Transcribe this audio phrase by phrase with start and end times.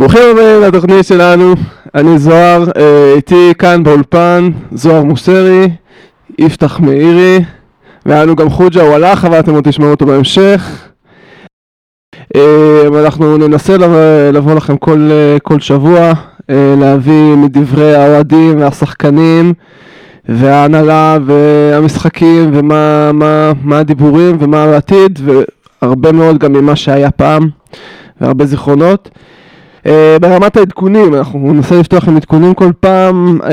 [0.00, 1.54] ברוכים הבאים לתוכנית שלנו,
[1.94, 5.68] אני זוהר, אה, איתי כאן באולפן זוהר מוסרי,
[6.38, 7.44] יפתח מאירי,
[8.06, 10.88] והיה לנו גם חוג'ה, הוא הלך, אבל אתם עוד תשמעו אותו בהמשך.
[12.36, 13.76] אה, אנחנו ננסה
[14.32, 16.12] לבוא, לכם כל, אה, כל שבוע,
[16.80, 19.52] להביא מדברי האוהדים והשחקנים
[20.28, 25.18] וההנהלה והמשחקים ומה מה, מה הדיבורים ומה העתיד,
[25.82, 27.48] והרבה מאוד גם ממה שהיה פעם,
[28.20, 29.10] והרבה זיכרונות.
[29.84, 29.88] Uh,
[30.20, 33.44] ברמת העדכונים, אנחנו ננסה לפתוח עם עדכונים כל פעם, uh,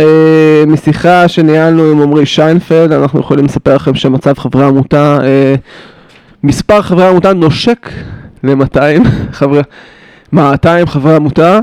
[0.67, 5.59] משיחה שניהלנו עם עמרי שיינפלד, אנחנו יכולים לספר לכם שמצב חברי העמותה, uh,
[6.43, 7.89] מספר חברי העמותה נושק
[8.43, 9.61] ל-200 חברי,
[10.33, 11.59] 200 חברי עמותה.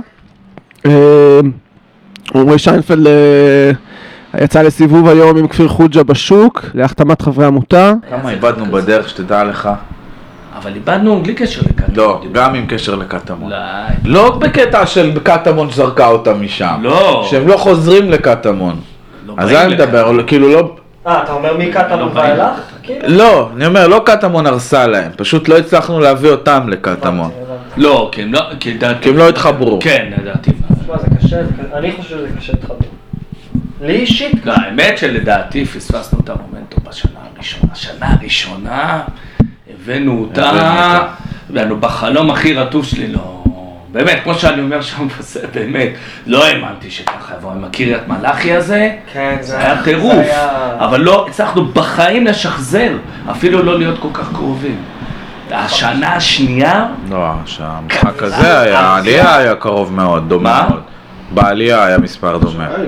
[2.35, 7.93] עמרי שיינפלד uh, יצא לסיבוב היום עם כפיר חוג'ה בשוק, להחתמת חברי עמותה.
[8.11, 9.69] כמה איבדנו בדרך שתדע לך?
[10.59, 11.97] אבל איבדנו בלי קשר לקטמון.
[11.97, 13.51] לא, גם עם קשר לקטמון.
[13.51, 13.57] לא.
[14.05, 16.79] לא בקטע של קטמון שזרקה אותם משם.
[16.83, 17.27] לא.
[17.31, 18.81] שהם לא חוזרים לקטמון.
[19.27, 20.27] לא אז אני מדבר.
[20.27, 20.77] כאילו לא...
[21.07, 22.61] אה, אתה אומר לא מקטמון באים ואילך?
[23.07, 27.31] לא, אני אומר, לא קטמון הרסה להם, פשוט לא הצלחנו להביא אותם לקטמון.
[27.77, 29.03] לא, כי הם לא, כי לדעתי...
[29.03, 29.79] כי הם לא התחברו.
[29.83, 30.51] כן, לדעתי.
[30.51, 31.41] תשמע, זה קשה,
[31.75, 32.75] אני חושב שזה קשה להתחבר.
[33.81, 37.75] לי אישית, לא, האמת שלדעתי פספסנו את המומנטום בשנה הראשונה.
[37.75, 39.03] שנה הראשונה
[39.85, 41.01] הבאנו אותה.
[41.51, 43.43] ואנו בחלום הכי רטוב שלי לא...
[43.93, 45.07] באמת, כמו שאני אומר שם
[45.55, 45.89] באמת,
[46.27, 51.65] לא האמנתי שככה יבוא עם הקריית מלאכי הזה, כן, זה היה היה- אבל לא הצלחנו
[51.65, 52.93] בחיים לשחזר,
[53.31, 54.77] אפילו לא להיות כל כך קרובים.
[55.51, 60.69] השנה השנייה, לא, שהמשחק הזה היה, העלייה היה קרוב מאוד, דומה מה?
[60.69, 60.83] מאוד.
[61.31, 62.69] בעלייה היה מספר דומה.
[62.77, 62.83] כן.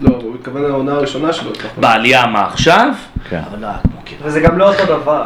[0.00, 1.50] לא, הוא מתכוון לעונה הראשונה שלו.
[1.76, 2.88] בעלייה מה עכשיו,
[3.30, 3.40] כן.
[3.50, 5.24] אבל לא היה כמו קריית וזה גם לא אותו דבר.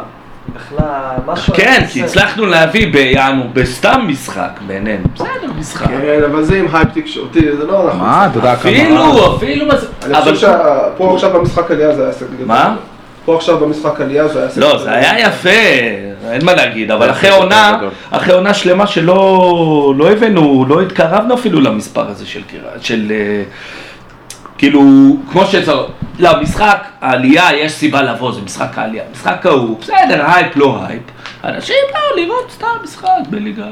[0.55, 0.87] בכלל,
[1.25, 1.53] משהו...
[1.53, 1.83] כן.
[1.91, 5.03] כי הצלחנו להביא ביענו, בסתם משחק בינינו.
[5.15, 5.27] בסדר,
[5.59, 5.87] משחק.
[5.87, 7.99] כן, אבל זה עם הייפ תקשורתי, זה לא אנחנו.
[7.99, 8.71] מה, אתה יודע כמה...
[8.71, 9.65] אפילו, אפילו,
[10.05, 10.33] אני אבל...
[10.35, 10.47] חושב
[10.95, 12.47] שפה עכשיו במשחק עלייה זה היה גדול.
[12.47, 12.75] מה?
[13.25, 14.77] פה עכשיו במשחק עלייה זה היה הישג לא.
[14.83, 15.49] זה היה יפה,
[16.31, 17.79] אין מה להגיד, אבל אחרי עונה.
[18.11, 23.11] אחרי עונה שלמה שלא לא הבאנו, לא התקרבנו אפילו למספר הזה של קירה- של...
[23.11, 23.43] אה,
[24.61, 24.81] כאילו,
[25.31, 25.71] כמו שזה,
[26.19, 29.03] למשחק העלייה יש סיבה לבוא, זה משחק העלייה.
[29.11, 31.01] משחק ההוא, בסדר, הייפ, לא הייפ.
[31.43, 33.67] אנשים באו לראות סתם משחק בליגה א'.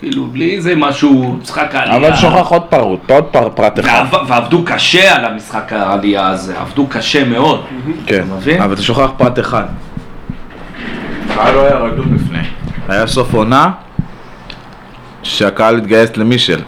[0.00, 1.96] כאילו, בלי איזה משהו, משחק העלייה.
[2.08, 4.04] אבל שוכח עוד פרוט, עוד פר- פרט אחד.
[4.12, 7.64] ועב- ועבדו קשה על המשחק העלייה הזה, עבדו קשה מאוד.
[8.06, 8.62] כן, אתה מבין?
[8.62, 9.64] אבל אתה שוכח פרט אחד.
[11.30, 12.42] הקהל לא היה רדום לפני.
[12.88, 13.70] היה סוף עונה
[15.22, 16.60] שהקהל התגייס למישל.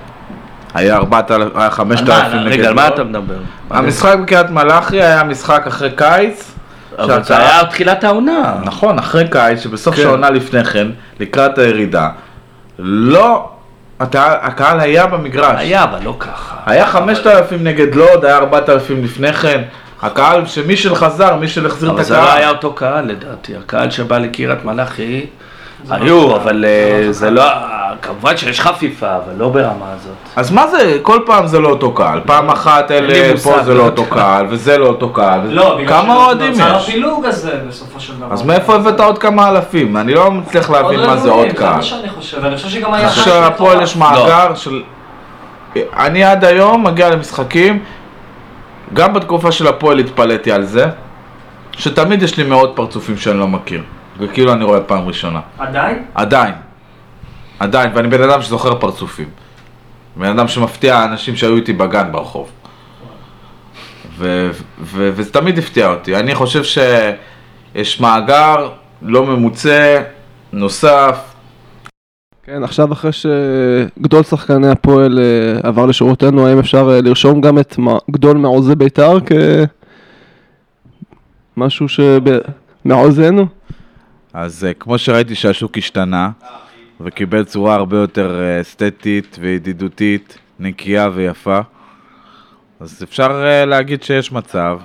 [0.74, 2.88] היה 4,000, היה על 5,000 מה, נגד רגע, על מה.
[2.88, 3.34] אתה מדבר?
[3.70, 6.52] המשחק בקריית מלאכי היה משחק אחרי קיץ.
[6.98, 8.54] אבל זה היה תחילת העונה.
[8.64, 10.02] נכון, אחרי קיץ, שבסוף כן.
[10.02, 10.86] של העונה לפני כן,
[11.20, 12.08] לקראת הירידה.
[12.78, 13.48] לא,
[14.02, 15.54] אתה- הקהל היה במגרש.
[15.58, 16.56] היה, אבל לא ככה.
[16.66, 19.62] היה 5,000 נגד לוד, היה 4,000 לפני כן.
[20.02, 22.16] הקהל, שמישל חזר, מישל החזיר את אבל הקהל.
[22.16, 25.26] זה לא היה אותו קהל לדעתי, הקהל שבא לקריית מלאכי,
[25.90, 27.44] היו, אבל אה, זה לא,
[28.02, 30.12] כמובן שיש חפיפה, אבל לא ברמה הזאת.
[30.36, 32.20] אז מה זה, כל פעם זה לא אותו קהל.
[32.26, 34.04] פעם אחת אלה, פה זה לא לא אותו.
[34.04, 35.40] קהל, וזה לא אותו קהל.
[35.44, 36.60] לא, בגלל כמה אוהדים יש?
[36.60, 38.32] הפילוג הזה בסופו של דבר.
[38.32, 39.96] אז מאיפה הבאת עוד כמה אלפים?
[39.96, 41.76] אני לא מצליח להבין מה זה עוד רבעים, זה קהל.
[41.76, 43.04] מה שאני חושב, אני חושב שגם היה...
[43.04, 44.82] אני חושב שהפועל יש מאגר של...
[45.76, 47.78] אני עד היום מגיע למשחקים,
[48.94, 50.86] גם בתקופה של הפועל התפלאתי על זה,
[51.72, 53.82] שתמיד יש לי מאות פרצופים שאני לא מכיר,
[54.18, 55.40] וכאילו אני רואה פעם ראשונה.
[55.58, 56.04] עדיין?
[56.14, 56.54] עדיין.
[57.58, 59.28] עדיין, ואני בן אדם שזוכר פרצופים.
[60.16, 62.50] בן אדם שמפתיע אנשים שהיו איתי בגן ברחוב.
[64.18, 64.50] ו-
[64.80, 66.16] ו- וזה תמיד הפתיע אותי.
[66.16, 68.68] אני חושב שיש מאגר
[69.02, 70.02] לא ממוצה,
[70.52, 71.32] נוסף,
[72.44, 77.76] כן, עכשיו אחרי שגדול שחקני הפועל אה, עבר לשורותינו, האם אפשר אה, לרשום גם את
[78.10, 79.18] גדול מעוזי בית"ר
[81.56, 83.46] כמשהו שמעוזנו?
[84.34, 86.30] אז uh, כמו שראיתי שהשוק השתנה
[87.00, 91.60] וקיבל צורה הרבה יותר אה, אסתטית וידידותית, נקייה ויפה,
[92.80, 94.78] אז אפשר uh, להגיד שיש מצב,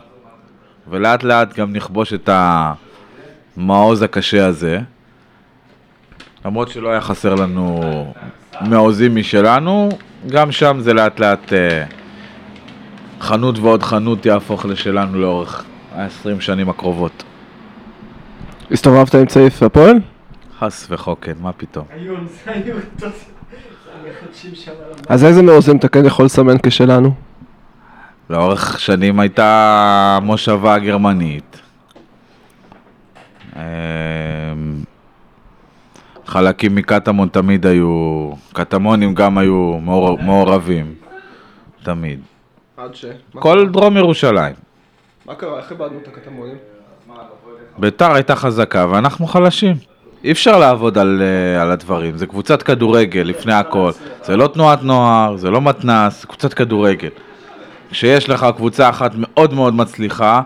[0.89, 2.29] ולאט לאט גם נכבוש את
[3.57, 4.79] המעוז הקשה הזה.
[6.45, 7.83] למרות שלא היה חסר לנו
[8.61, 9.89] מעוזים משלנו,
[10.29, 11.83] גם שם זה לאט לאט אה,
[13.19, 15.63] חנות ועוד חנות יהפוך לשלנו לאורך
[15.95, 17.23] ה-20 שנים הקרובות.
[18.71, 19.99] הסתובבת עם צעיף הפועל?
[20.59, 21.85] חס וחוקן, מה פתאום.
[25.09, 27.11] אז איזה מעוזים אתה כן יכול לסמן כשלנו?
[28.29, 31.61] לאורך שנים הייתה מושבה גרמנית.
[33.55, 33.61] אמ,
[36.25, 40.95] חלקים מקטמון תמיד היו, קטמונים גם היו מעור, מעורבים,
[41.83, 42.19] תמיד.
[42.77, 43.05] עד ש...
[43.33, 44.55] כל דרום ירושלים.
[45.25, 45.59] מה קרה?
[45.59, 46.55] איך איבדנו את הקטמונים?
[47.77, 49.75] ביתר הייתה חזקה ואנחנו חלשים.
[50.23, 53.91] אי אפשר לעבוד על, אה, על הדברים, זה קבוצת כדורגל לפני הכל.
[54.23, 57.09] זה לא תנועת נוער, זה לא מתנ"ס, זה קבוצת כדורגל.
[57.91, 60.41] כשיש לך קבוצה אחת מאוד מאוד מצליחה,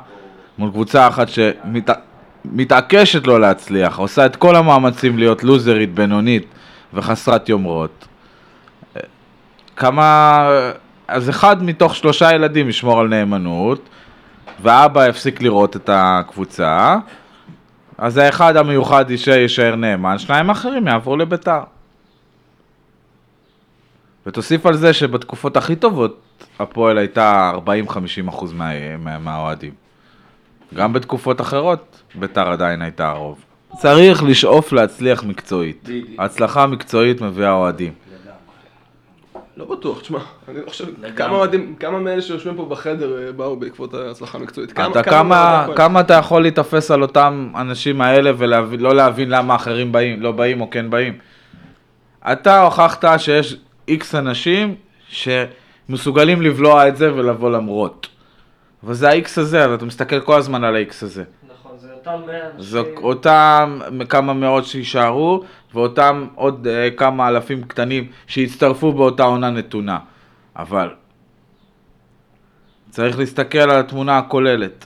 [0.57, 6.45] מול קבוצה אחת שמתעקשת לא להצליח, עושה את כל המאמצים להיות לוזרית, בינונית
[6.93, 8.07] וחסרת יומרות.
[8.97, 9.01] אה,
[9.75, 10.47] כמה...
[11.07, 13.89] אז אחד מתוך שלושה ילדים ישמור על נאמנות,
[14.61, 16.97] והאבא יפסיק לראות את הקבוצה,
[18.01, 21.61] אז האחד המיוחד יישאר, נאמן, שניים אחרים יעברו לביתר.
[24.25, 26.21] ותוסיף על זה שבתקופות הכי טובות
[26.59, 27.51] הפועל הייתה
[27.87, 29.73] 40-50 אחוז מה, מה, מהאוהדים.
[30.73, 33.39] גם בתקופות אחרות ביתר עדיין הייתה הרוב.
[33.77, 35.89] צריך לשאוף להצליח מקצועית.
[36.19, 37.93] הצלחה מקצועית מביאה אוהדים.
[39.61, 40.85] לא בטוח, תשמע, אני לא חושב.
[41.15, 44.71] כמה אוהדים, כמה מאלה שיושבים פה בחדר אה, באו בעקבות ההצלחה המקצועית?
[44.71, 50.21] אתה כמה, כמה אתה יכול להיתפס על אותם אנשים האלה ולא להבין למה אחרים באים,
[50.21, 51.17] לא באים או כן באים?
[52.31, 54.75] אתה הוכחת שיש איקס אנשים
[55.09, 58.07] שמסוגלים לבלוע את זה ולבוא למרות.
[58.83, 61.23] וזה האיקס הזה, אבל אתה מסתכל כל הזמן על האיקס הזה.
[62.07, 62.61] אותם 100 אנשים.
[62.61, 65.43] זה אותם כמה מאות שיישארו,
[65.73, 69.99] ואותם עוד אה, כמה אלפים קטנים שיצטרפו באותה עונה נתונה.
[70.55, 70.89] אבל
[72.89, 74.85] צריך להסתכל על התמונה הכוללת.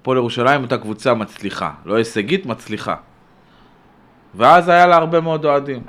[0.00, 2.94] הפועל ירושלים הייתה קבוצה מצליחה, לא הישגית, מצליחה.
[4.34, 5.82] ואז היה לה הרבה מאוד אוהדים.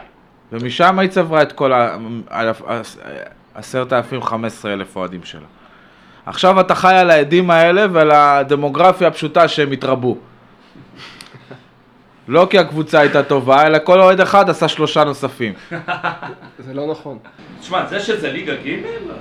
[0.52, 1.72] ומשם היא צברה את כל
[3.56, 5.48] העשרת אלפים, חמש עשרה אלף אוהדים שלה.
[6.26, 10.18] עכשיו אתה חי על העדים האלה ועל הדמוגרפיה הפשוטה שהם התרבו.
[12.28, 15.54] לא כי הקבוצה הייתה טובה, אלא כל אוהד אחד עשה שלושה נוספים.
[16.66, 17.18] זה לא נכון.
[17.60, 18.76] תשמע, זה שזה ליגה ג',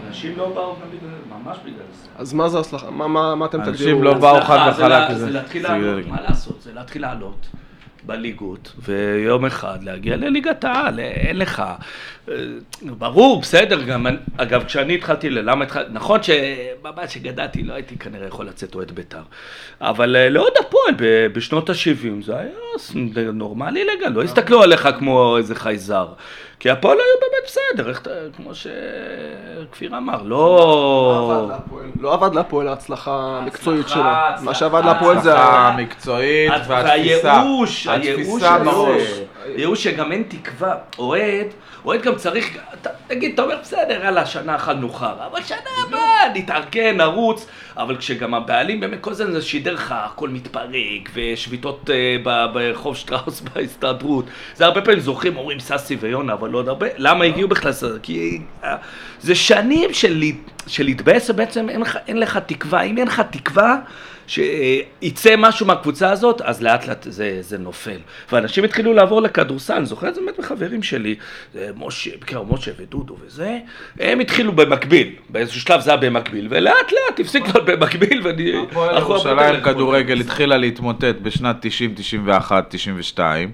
[0.09, 1.11] אנשים לא באו גם בגלל,
[1.45, 2.09] ממש בגלל זה.
[2.19, 2.91] אז מה זה הצלחה?
[2.91, 4.03] מה- מה מה אתם אנשים תגדירו?
[4.03, 5.12] לא באו חד וחלק.
[5.17, 6.06] זה להתחיל זה לעלות.
[6.06, 6.62] מה לעשות?
[6.62, 7.47] זה להתחיל לעלות
[8.06, 11.62] בליגות, ויום אחד להגיע לליגת העל, אין לך.
[12.29, 12.35] אה,
[12.85, 17.97] ברור, בסדר, גם, אני- אגב, כשאני התחלתי, ל- למה התחלתי, נכון שבבית שגדלתי לא הייתי
[17.99, 19.23] כנראה יכול לצאת אוהד בית"ר,
[19.81, 20.95] אבל אה, לאוהד הפועל
[21.33, 22.49] בשנות ה-70 זה היה
[23.33, 26.06] נורמלי לגמרי, לא הסתכלו עליך כמו איזה חייזר.
[26.60, 28.02] כי הפועל היו באמת בסדר, איך
[28.37, 30.28] כמו שכפיר אמר, לא
[32.00, 32.14] לא...
[32.14, 34.28] עבד להפועל- לא ההצלחה המקצועית שלה.
[34.28, 35.38] הצלחה, מה שעבד להפועל זה...
[35.38, 37.28] המקצועית והתפיסה.
[37.28, 38.43] והייאוש, הייאוש.
[39.44, 40.75] הייאוש שגם אין תקווה.
[40.99, 41.46] אוהד,
[41.84, 42.58] אוהד גם צריך,
[43.06, 45.58] תגיד, אתה אומר, בסדר, יאללה, שנה אכלנו חרא, אבל שנה
[45.88, 47.46] הבאה נתארגן, נרוץ,
[47.76, 52.16] אבל כשגם הבעלים באמת כל הזמן זה שידר לך, הכל מתפרק, ושביתות אה,
[52.52, 54.25] ברחוב שטראוס בהסתדרות.
[54.54, 56.87] זה הרבה פעמים זוכרים, אומרים ססי ויונה, אבל לא עוד הרבה.
[56.97, 57.71] למה הגיעו בכלל?
[57.71, 57.99] לזה?
[58.03, 58.77] כי אה,
[59.21, 60.23] זה שנים של
[60.67, 62.83] של להתבאס, ובעצם אין אין לך תקווה.
[62.83, 63.77] אם אין לך תקווה...
[64.29, 67.99] שיצא משהו מהקבוצה הזאת, אז לאט לאט זה, זה נופל.
[68.33, 71.15] ואנשים התחילו לעבור לכדורסל, אני זוכר את זה באמת מחברים שלי,
[71.55, 73.59] זה משה, בקר משה ודודו וזה,
[74.00, 78.53] הם התחילו במקביל, באיזשהו שלב זה היה במקביל, ולאט לאט הפסיק להיות במקביל, ואני...
[78.71, 80.21] הפועל ירושלים כדורגל.
[80.21, 83.50] התחילה להתמוטט בשנת 90, 91, 92.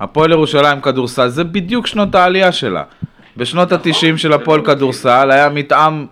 [0.00, 2.82] הפועל ירושלים כדורסל זה בדיוק שנות העלייה שלה.
[3.36, 6.06] בשנות ה-90 של הפועל כדורסל היה מתאם,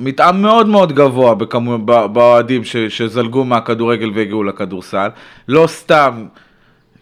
[0.00, 1.34] מתאם מאוד מאוד גבוה
[1.84, 5.08] באוהדים ש, שזלגו מהכדורגל והגיעו לכדורסל.
[5.48, 6.26] לא סתם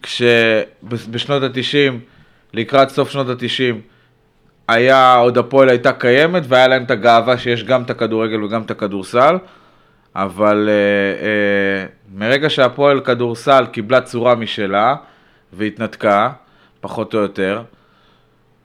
[0.03, 1.93] כשבשנות ה-90,
[2.55, 3.75] לקראת סוף שנות ה-90,
[4.69, 8.71] היה, עוד הפועל הייתה קיימת והיה להם את הגאווה שיש גם את הכדורגל וגם את
[8.71, 9.37] הכדורסל,
[10.17, 14.95] אבל אה, אה, מרגע שהפועל כדורסל קיבלה צורה משלה
[15.53, 16.31] והתנתקה,
[16.81, 17.63] פחות או יותר,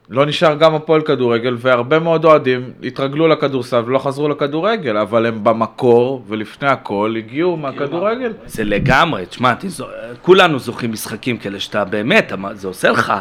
[0.10, 5.44] לא נשאר גם הפועל כדורגל, והרבה מאוד אוהדים התרגלו לכדורסל ולא חזרו לכדורגל, אבל הם
[5.44, 8.34] במקור ולפני הכל הגיעו מהכדורגל.
[8.46, 9.88] זה לגמרי, תשמע, תזו-
[10.22, 13.14] כולנו זוכרים משחקים כאלה שאתה באמת, זה עושה לך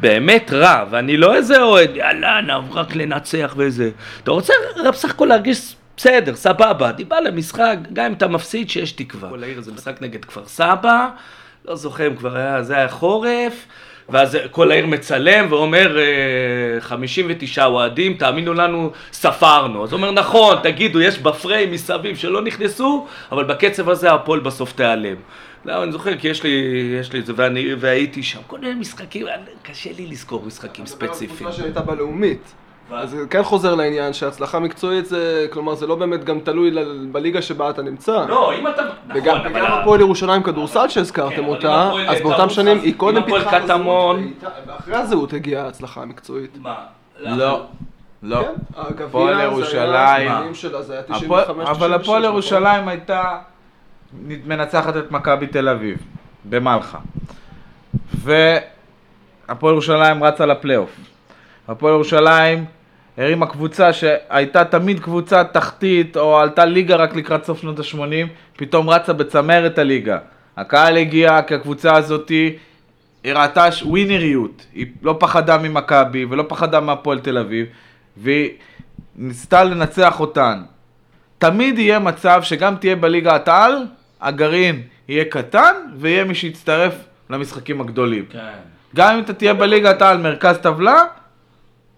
[0.00, 3.90] באמת רע, ואני לא איזה אוהד, יאללה, נעבור רק לנצח וזה.
[4.22, 4.52] אתה רוצה
[4.88, 9.28] בסך הכל להרגיש בסדר, סבבה, דיבה למשחק, גם אם אתה מפסיד, שיש תקווה.
[9.30, 11.08] כל העיר זה משחק נגד כפר סבא,
[11.66, 13.66] לא זוכר אם כבר היה, זה היה חורף.
[14.08, 19.84] ואז כל העיר מצלם ואומר, אה, 59 אוהדים, תאמינו לנו, ספרנו.
[19.84, 24.72] אז הוא אומר, נכון, תגידו, יש בפריים מסביב שלא נכנסו, אבל בקצב הזה הפועל בסוף
[24.72, 25.16] תיעלם.
[25.64, 26.50] לא, אני זוכר, כי יש לי,
[27.00, 28.38] יש לי את זה, ואני, והייתי שם.
[28.46, 29.26] כל מיני משחקים,
[29.62, 31.38] קשה לי לזכור משחקים ספציפיים.
[31.38, 32.54] קבוצה שהייתה בלאומית.
[32.90, 37.06] אז זה כן חוזר לעניין שהצלחה מקצועית זה, כלומר זה לא באמת גם תלוי ל-
[37.12, 38.24] בליגה שבה אתה נמצא.
[38.28, 38.82] לא, אם אתה...
[39.14, 42.78] וגם נכון, וגם הפועל ירושלים כדורסל כן, שהזכרתם אבל אם אותה, הפועל אז באותם שנים
[42.78, 46.58] אז היא קודם הפועל פיתחה את הזהות, קטמון- ואיתה- ואחרי הזהות הגיעה ההצלחה המקצועית.
[46.62, 46.74] מה?
[47.20, 47.62] לא,
[48.22, 48.42] לא.
[48.42, 50.30] כן, הגביע הפועל זה היה ירושלים.
[50.32, 51.24] השנים שלה, זה היה 95-96.
[51.24, 52.22] הפועל- אבל הפועל נכון?
[52.32, 53.38] ירושלים הייתה
[54.46, 55.98] מנצחת את מכבי תל אביב,
[56.44, 56.98] במלחה.
[58.14, 60.96] והפועל ירושלים רצה לפלייאוף.
[61.68, 62.64] הפועל ירושלים
[63.18, 68.90] הרימה קבוצה שהייתה תמיד קבוצה תחתית, או עלתה ליגה רק לקראת סוף שנות ה-80, פתאום
[68.90, 70.18] רצה בצמרת הליגה.
[70.56, 72.56] הקהל הגיע כי הקבוצה הזאתי
[73.24, 77.66] הראתה ש- ווינריות, היא לא פחדה ממכבי ולא פחדה מהפועל תל אביב,
[78.16, 78.50] והיא
[79.16, 80.62] ניסתה לנצח אותן.
[81.38, 83.84] תמיד יהיה מצב שגם תהיה בליגת העל,
[84.20, 86.94] הגרעין יהיה קטן, ויהיה מי שיצטרף
[87.30, 88.24] למשחקים הגדולים.
[88.30, 88.38] כן.
[88.96, 91.02] גם אם אתה תהיה בליגת העל מרכז טבלה,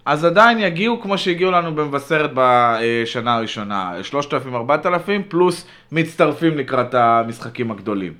[0.08, 4.86] אז עדיין יגיעו כמו שהגיעו לנו במבשרת בשנה הראשונה, 3,000-4,000
[5.28, 8.12] פלוס מצטרפים לקראת המשחקים הגדולים.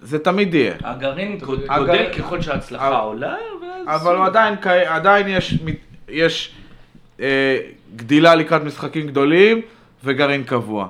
[0.00, 0.74] זה תמיד יהיה.
[0.84, 3.34] הגרעין גודל ככל שההצלחה עולה.
[3.86, 4.54] אבל הוא עדיין,
[4.86, 5.58] עדיין יש,
[6.08, 6.54] יש
[7.20, 7.58] אה,
[7.96, 9.60] גדילה לקראת משחקים גדולים
[10.04, 10.88] וגרעין קבוע.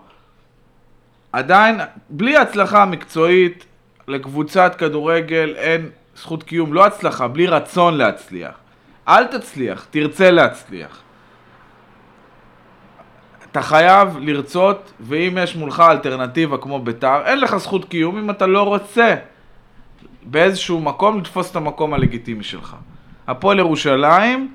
[1.33, 3.65] עדיין, בלי הצלחה מקצועית
[4.09, 8.61] לקבוצת כדורגל אין זכות קיום, לא הצלחה, בלי רצון להצליח.
[9.09, 11.03] אל תצליח, תרצה להצליח.
[13.51, 18.47] אתה חייב לרצות, ואם יש מולך אלטרנטיבה כמו ביתר, אין לך זכות קיום אם אתה
[18.47, 19.15] לא רוצה
[20.23, 22.77] באיזשהו מקום לתפוס את המקום הלגיטימי שלך.
[23.27, 24.55] הפועל ירושלים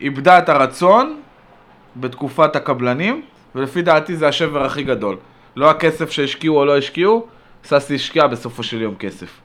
[0.00, 1.20] איבדה את הרצון
[1.96, 3.22] בתקופת הקבלנים,
[3.54, 5.16] ולפי דעתי זה השבר הכי גדול.
[5.56, 7.26] לא הכסף שהשקיעו או לא השקיעו,
[7.64, 9.40] ססי השקיע בסופו של יום כסף.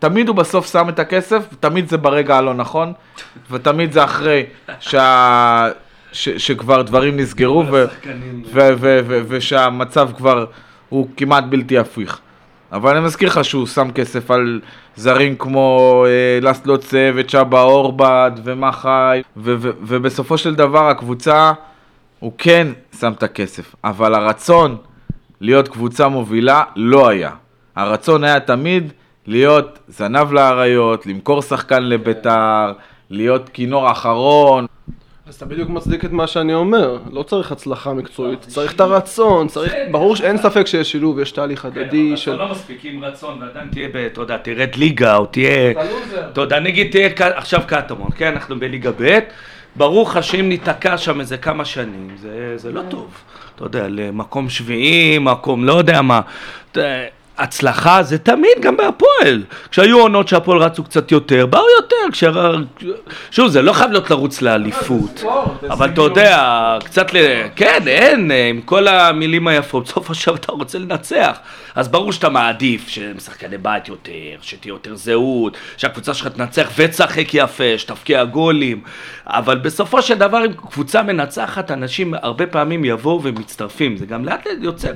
[0.00, 2.92] תמיד הוא בסוף שם את הכסף, תמיד זה ברגע הלא נכון,
[3.50, 4.46] ותמיד זה אחרי
[4.80, 5.68] שה...
[6.12, 6.28] ש...
[6.28, 7.84] שכבר דברים נסגרו ו...
[8.52, 10.44] ו- ו- ו- ושהמצב כבר
[10.88, 12.20] הוא כמעט בלתי הפיך.
[12.72, 14.60] אבל אני מזכיר לך שהוא שם כסף על
[14.96, 21.52] זרים כמו אה, לסלוצה וצ'אבה אורבד ומחי, ו- ו- ובסופו של דבר הקבוצה,
[22.18, 22.68] הוא כן
[23.00, 24.76] שם את הכסף, אבל הרצון
[25.40, 27.30] להיות קבוצה מובילה לא היה.
[27.76, 28.92] הרצון היה תמיד
[29.26, 32.72] להיות זנב לאריות, למכור שחקן לביתר,
[33.10, 34.66] להיות כינור אחרון.
[35.30, 39.48] אז אתה בדיוק מצדיק את מה שאני אומר, לא צריך הצלחה מקצועית, צריך את הרצון,
[39.48, 42.30] צריך, ברור שאין ספק שיש שילוב, יש תהליך הדדי כן, של...
[42.30, 45.72] אבל אתה לא מספיק עם רצון, ועדיין תהיה, אתה יודע, תרד ליגה, או תהיה...
[46.32, 49.18] אתה יודע, נגיד תהיה עכשיו קטמון, כן, אנחנו בליגה ב',
[49.76, 53.14] ברור לך שאם ניתקע שם איזה כמה שנים, זה, זה לא טוב.
[53.56, 56.20] אתה יודע, למקום שביעי, מקום לא יודע מה.
[57.40, 59.42] הצלחה זה תמיד גם בהפועל.
[59.70, 61.96] כשהיו עונות שהפועל רצו קצת יותר, באו יותר.
[62.12, 62.30] כשה...
[63.30, 65.24] שוב, זה לא חייב להיות לרוץ לאליפות.
[65.70, 67.16] אבל אתה יודע, קצת ל...
[67.56, 71.38] כן, אין, עם כל המילים היפות, בסוף עכשיו אתה רוצה לנצח.
[71.74, 77.78] אז ברור שאתה מעדיף שמשחקני בית יותר, שתהיה יותר זהות, שהקבוצה שלך תנצח ותשחק יפה,
[77.78, 78.80] שתבקיע גולים.
[79.26, 83.96] אבל בסופו של דבר, אם קבוצה מנצחת, אנשים הרבה פעמים יבואו ומצטרפים.
[83.96, 84.92] זה גם לאט לאט יוצר.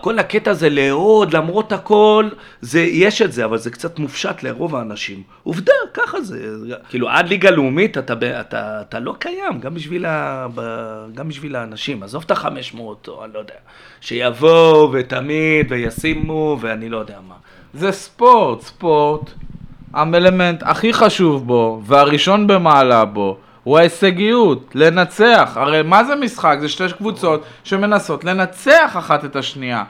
[0.00, 2.28] כל הקטע הזה לאהוד, למרות הכל,
[2.60, 5.22] זה, יש את זה, אבל זה קצת מופשט לרוב האנשים.
[5.42, 6.38] עובדה, ככה זה.
[6.88, 10.60] כאילו, עד ליגה לאומית אתה, ב- אתה, אתה לא קיים, גם בשביל, ה, ב,
[11.14, 12.02] גם בשביל האנשים.
[12.02, 12.78] עזוב את ה-500,
[13.08, 13.54] או אני לא יודע.
[14.00, 17.34] שיבואו ותמיד וישימו, ואני לא יודע מה.
[17.74, 19.30] זה ספורט, ספורט,
[19.94, 25.52] האלמנט הכי חשוב בו, והראשון במעלה בו, הוא ההישגיות, לנצח.
[25.56, 26.56] הרי מה זה משחק?
[26.60, 29.84] זה שתי קבוצות שמנסות לנצח אחת את השנייה.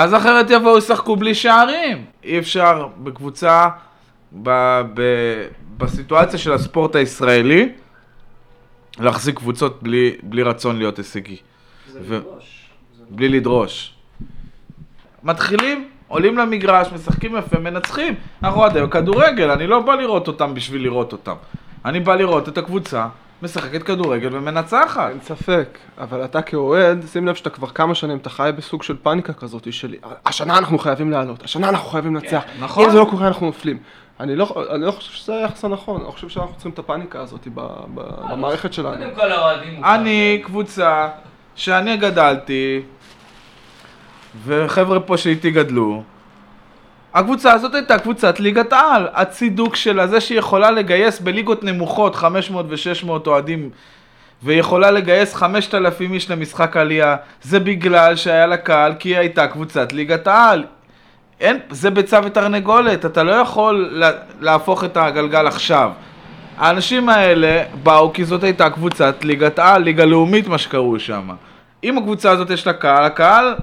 [0.00, 2.04] אז אחרת יבואו ישחקו בלי שערים.
[2.24, 3.68] אי אפשר בקבוצה,
[4.42, 4.50] ב,
[4.94, 5.02] ב,
[5.76, 7.68] בסיטואציה של הספורט הישראלי,
[8.98, 11.36] להחזיק קבוצות בלי, בלי רצון להיות הישגי.
[12.00, 12.20] ו-
[13.10, 13.94] בלי לדרוש.
[15.22, 18.14] מתחילים, עולים למגרש, משחקים יפה, מנצחים.
[18.42, 21.34] אנחנו אוהדי כדורגל, אני לא בא לראות אותם בשביל לראות אותם.
[21.84, 23.06] אני בא לראות את הקבוצה
[23.42, 25.10] משחקת כדורגל ומנצחת.
[25.10, 28.96] אין ספק, אבל אתה כאוהד, שים לב שאתה כבר כמה שנים, אתה חי בסוג של
[29.02, 29.94] פאניקה כזאת של
[30.26, 32.84] השנה אנחנו חייבים לעלות, השנה אנחנו חייבים לנצח, נכון.
[32.84, 33.78] אם זה לא קורה אנחנו נופלים.
[34.20, 37.48] אני לא, אני לא חושב שזה היחס הנכון, אני חושב שאנחנו צריכים את הפאניקה הזאת
[37.54, 37.60] ב,
[37.94, 38.96] ב, במערכת שלנו.
[38.96, 39.84] קודם כל האוהדים...
[39.84, 41.08] אני קבוצה
[41.54, 42.82] שאני גדלתי,
[44.44, 46.02] וחבר'ה פה שאיתי גדלו,
[47.14, 49.08] הקבוצה הזאת הייתה קבוצת ליגת העל.
[49.12, 53.70] הצידוק שלה, זה שהיא יכולה לגייס בליגות נמוכות 500 ו-600 אוהדים,
[54.42, 59.92] ויכולה לגייס 5,000 איש למשחק עלייה, זה בגלל שהיה לה קהל, כי היא הייתה קבוצת
[59.92, 60.64] ליגת העל.
[61.40, 65.90] אין, זה ביצה ותרנגולת, אתה לא יכול לה, להפוך את הגלגל עכשיו.
[66.58, 71.30] האנשים האלה באו כי זאת הייתה קבוצת ליגת על, ליגה לאומית, מה שקראו שם.
[71.84, 73.54] אם הקבוצה הזאת יש לה קהל, הקהל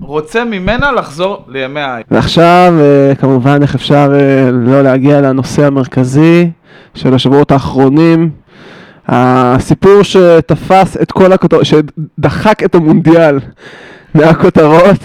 [0.00, 2.02] רוצה ממנה לחזור לימי העין.
[2.10, 6.50] ועכשיו, אה, כמובן, איך אפשר אה, לא להגיע לנושא המרכזי
[6.94, 8.30] של השבועות האחרונים.
[9.08, 13.38] הסיפור שתפס את כל הכותרות, שדחק את המונדיאל
[14.14, 14.98] מהכותרות,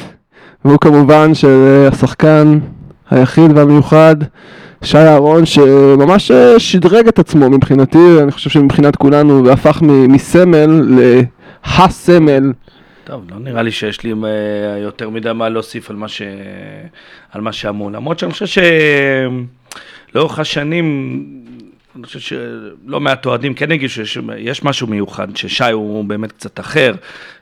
[0.66, 2.60] והוא כמובן של השחקן
[3.10, 4.16] היחיד והמיוחד,
[4.84, 10.98] שי אהרון, שממש אה, שדרג את עצמו מבחינתי, אני חושב שמבחינת כולנו, והפך מסמל
[11.78, 12.52] להסמל.
[13.12, 16.22] טוב, לא נראה לי שיש לי אה, יותר מדי מה להוסיף על מה, ש...
[17.32, 17.90] על מה שאמרו.
[17.90, 18.64] למרות שאני חושב
[20.12, 20.86] שלאורך השנים,
[21.96, 26.94] אני חושב שלא מעט אוהדים כן הגישו שיש משהו מיוחד, ששי הוא באמת קצת אחר,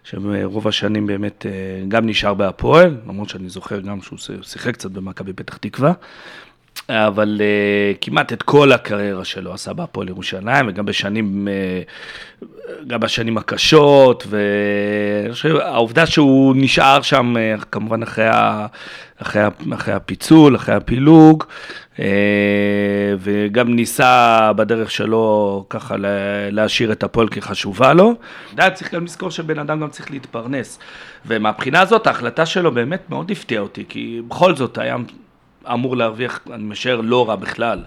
[0.03, 1.51] שרוב השנים באמת אה,
[1.87, 5.93] גם נשאר בהפועל, למרות שאני זוכר גם שהוא שיחק קצת במכבי פתח תקווה.
[6.89, 11.47] אבל uh, כמעט את כל הקריירה שלו עשה בהפועל ירושלים, וגם בשנים,
[12.41, 12.45] uh,
[12.87, 18.65] גם בשנים הקשות, והעובדה שהוא נשאר שם, uh, כמובן אחרי, ה,
[19.21, 19.41] אחרי,
[19.73, 21.43] אחרי הפיצול, אחרי הפילוג,
[21.95, 21.99] uh,
[23.19, 25.95] וגם ניסה בדרך שלו ככה
[26.51, 28.13] להשאיר את הפועל כחשובה לו.
[28.53, 30.79] עדיין צריך גם לזכור שבן אדם גם צריך להתפרנס,
[31.25, 34.95] ומהבחינה הזאת ההחלטה שלו באמת מאוד הפתיעה אותי, כי בכל זאת היה...
[35.73, 37.83] אמור להרוויח, אני משער, לא רע בכלל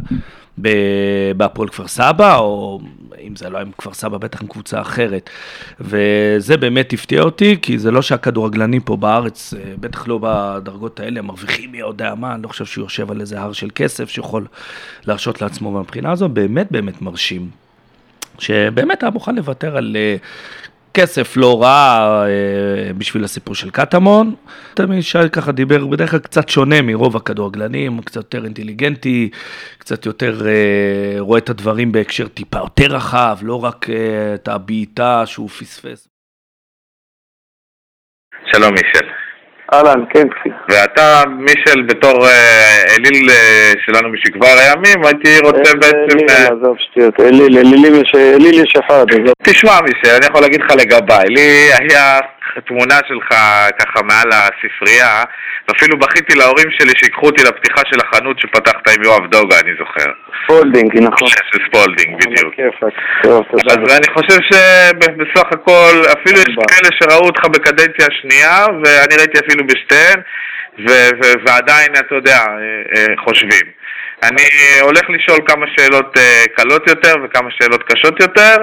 [1.37, 2.81] בהפועל כפר סבא, או
[3.26, 5.31] אם זה לא עם כפר סבא, בטח עם קבוצה אחרת.
[5.81, 11.23] וזה באמת הפתיע אותי, כי זה לא שהכדורגלנים פה בארץ, אה, בטח לא בדרגות האלה,
[11.23, 14.47] מרוויחים מי יודע מה, אני לא חושב שהוא יושב על איזה הר של כסף שיכול
[15.07, 17.50] להרשות לעצמו מהבחינה הזו, באמת באמת מרשים.
[18.38, 20.17] שבאמת היה מוכן לוותר על אה,
[20.95, 24.35] כסף לא רע אה, בשביל הסיפור של קטמון.
[24.75, 29.31] תמיד שי ככה דיבר בדרך כלל קצת שונה מרוב הכדורגלנים, קצת יותר אינטליגנטי,
[29.79, 35.27] קצת יותר אה, רואה את הדברים בהקשר טיפה יותר רחב, לא רק אה, את הבעיטה
[35.27, 36.09] שהוא פספס.
[38.53, 39.22] שלום מישל.
[39.73, 40.49] אהלן, כן, כפי.
[40.69, 46.19] ואתה, מישל, בתור אה, אליל אה, שלנו משכבר הימים, הייתי רוצה אה, בעצם...
[46.19, 47.59] אליל, עזוב שטויות, אליל,
[48.14, 49.05] אליל יש אחד.
[49.43, 52.19] תשמע מישל, אני יכול להגיד לך לגביי, לי היה
[52.61, 53.28] תמונה שלך
[53.80, 55.25] ככה מעל הספרייה,
[55.69, 60.12] ואפילו בכיתי להורים שלי שיקחו אותי לפתיחה של החנות שפתחת עם יואב דוגה, אני זוכר.
[60.45, 61.28] ספולדינג, נכון.
[61.28, 62.54] של ספולדינג, בדיוק.
[62.54, 63.73] כיפק, טוב, תודה.
[63.73, 69.67] אז אני חושב שבסך הכל, אפילו יש כאלה שראו אותך בקדנציה השנייה, ואני ראיתי אפילו
[69.67, 70.21] בשתיהן,
[71.47, 73.67] ועדיין, אתה יודע, אה, אה, חושבים.
[74.23, 74.43] אני
[74.80, 78.56] הולך לשאול כמה שאלות אה, קלות יותר וכמה שאלות קשות יותר.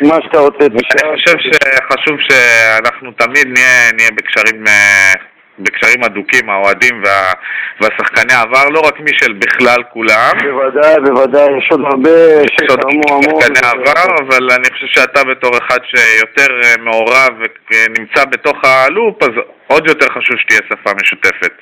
[0.00, 5.12] מה שאתה רוצה, אני חושב שחשוב שאנחנו תמיד נהיה, נהיה בקשרים, אה,
[5.58, 7.32] בקשרים הדוקים, האוהדים וה,
[7.80, 10.32] והשחקני העבר, לא רק מישל, בכלל כולם.
[10.42, 12.10] בוודאי, בוודאי, יש עוד הרבה
[12.44, 12.80] יש עוד
[13.22, 17.32] שחקני עבר, אבל אני חושב שאתה בתור אחד שיותר אה, מעורב
[17.70, 19.30] ונמצא בתוך הלופ, אז
[19.66, 21.52] עוד יותר חשוב שתהיה שפה משותפת.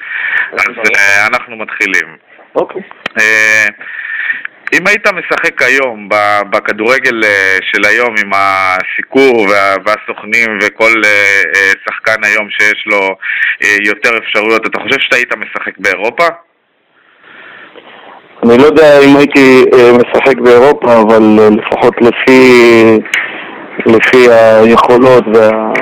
[0.53, 2.17] אז אה, אנחנו מתחילים.
[2.55, 2.83] אוקיי.
[3.21, 3.67] אה,
[4.73, 6.09] אם היית משחק היום
[6.51, 9.47] בכדורגל אה, של היום עם הסיקור
[9.85, 13.17] והסוכנים וכל אה, שחקן היום שיש לו
[13.85, 16.27] יותר אפשרויות, אתה חושב שאתה היית משחק באירופה?
[18.43, 21.23] אני לא יודע אם הייתי משחק באירופה, אבל
[21.59, 22.73] לפחות לפי,
[23.87, 25.73] לפי היכולות וה...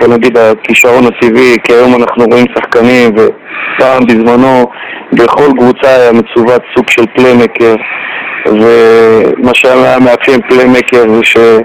[0.00, 4.66] בוא נגיד הכישרון הטבעי, כי היום אנחנו רואים שחקנים ופעם בזמנו
[5.12, 7.74] בכל קבוצה היה מצוות סוג של פליימקר
[8.46, 11.60] ומה שהיה מאפיין פליימקר זה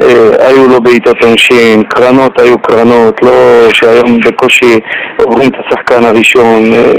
[0.00, 4.78] שהיו לו בעיטות עונשין, קרנות היו קרנות, לא שהיום בקושי
[5.16, 6.92] עוברים את השחקן הראשון, אה,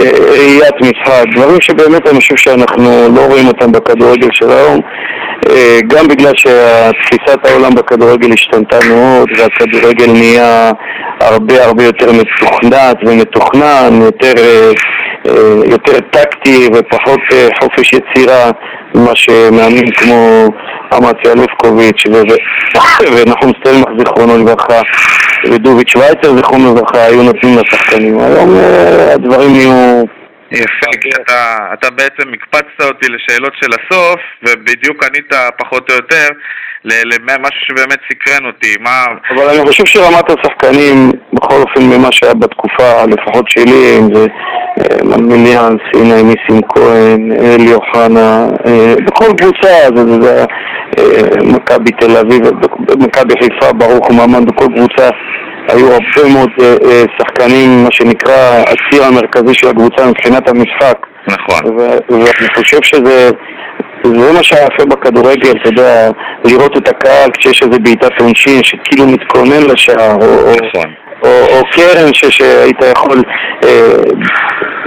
[0.00, 4.80] אה, ראיית משחק, דברים שבאמת אני חושב שאנחנו לא רואים אותם בכדורגל של היום
[5.50, 10.70] אה, גם בגלל שתפיסת העולם בכדורגל השתנתה מאוד והכדורגל נהיה
[11.20, 14.70] הרבה הרבה יותר מתוכנת ומתוכנן, יותר, אה,
[15.28, 17.20] אה, יותר טקטי ופחות
[17.60, 18.50] חופש יצירה
[18.94, 20.48] ממה שמאמין כמו
[20.96, 22.06] אמציה לופקוביץ'
[23.12, 24.80] ונחום סטלמך זיכרונו לברכה
[25.44, 28.18] ודוביץ' שווייצר זיכרונו לברכה היו נותנים לשחקנים.
[28.18, 28.56] היום
[29.14, 30.04] הדברים נהיו
[30.52, 36.28] יפה, כי אתה, אתה בעצם הקפצת אותי לשאלות של הסוף, ובדיוק ענית פחות או יותר
[36.84, 39.04] למשהו שבאמת סקרן אותי, מה...
[39.30, 44.26] אבל אני חושב שרמת השחקנים, בכל אופן ממה שהיה בתקופה, לפחות שלי, אם זה
[45.04, 50.44] ממיליאנס, הנה ניסים כהן, אלי אוחנה, אה, בכל קבוצה, זה, זה
[50.98, 52.42] אה, מכבי תל אביב,
[52.98, 55.08] מכבי חיפה, ברוך ומעמד, בכל קבוצה
[55.68, 61.76] היו הרבה מאוד אה, שחקנים, מה שנקרא הציר המרכזי של הקבוצה מבחינת המשחק נכון.
[61.78, 63.30] ואני חושב שזה
[64.04, 66.10] זה מה שהיה יפה בכדורגל, אתה יודע,
[66.44, 70.92] לראות את הקהל כשיש איזה בעיטת עונשין שכאילו מתכונן לשער, או, נכון.
[71.22, 73.22] או, או קרן ש, שהיית יכול,
[73.64, 73.94] אה,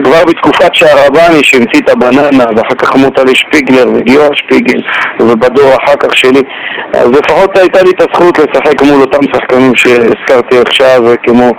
[0.03, 4.81] כבר בתקופת שערבני שהמציא את הבננה ואחר כך מוטלי שפיגלר וגיורא שפיגל
[5.19, 6.41] ובדור אחר כך שלי.
[6.93, 11.51] אז לפחות הייתה לי את הזכות לשחק מול אותם שחקנים שהזכרתי עכשיו כמו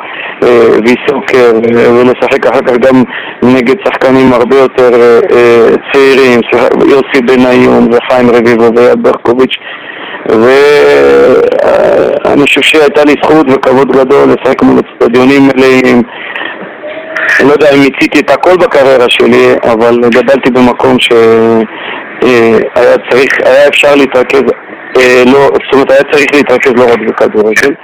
[0.43, 1.53] אה, ויסוקר
[1.95, 3.03] ולשחק אחר כך גם
[3.43, 6.41] נגד שחקנים הרבה יותר אה, אה, צעירים,
[6.89, 9.57] יוסי בניון וחיים רביבו ויד ברקוביץ'
[10.29, 16.03] ואני חושב שהייתה לי זכות וכבוד גדול לשחק מול אצטדיונים מלאים
[17.41, 23.69] אני לא יודע אם מיציתי את הכל בקריירה שלי, אבל גדלתי במקום שהיה צריך, היה
[23.69, 24.43] אפשר להתרכז,
[24.99, 27.75] אה, לא, זאת אומרת היה צריך להתרכז לא רק בכדורגל,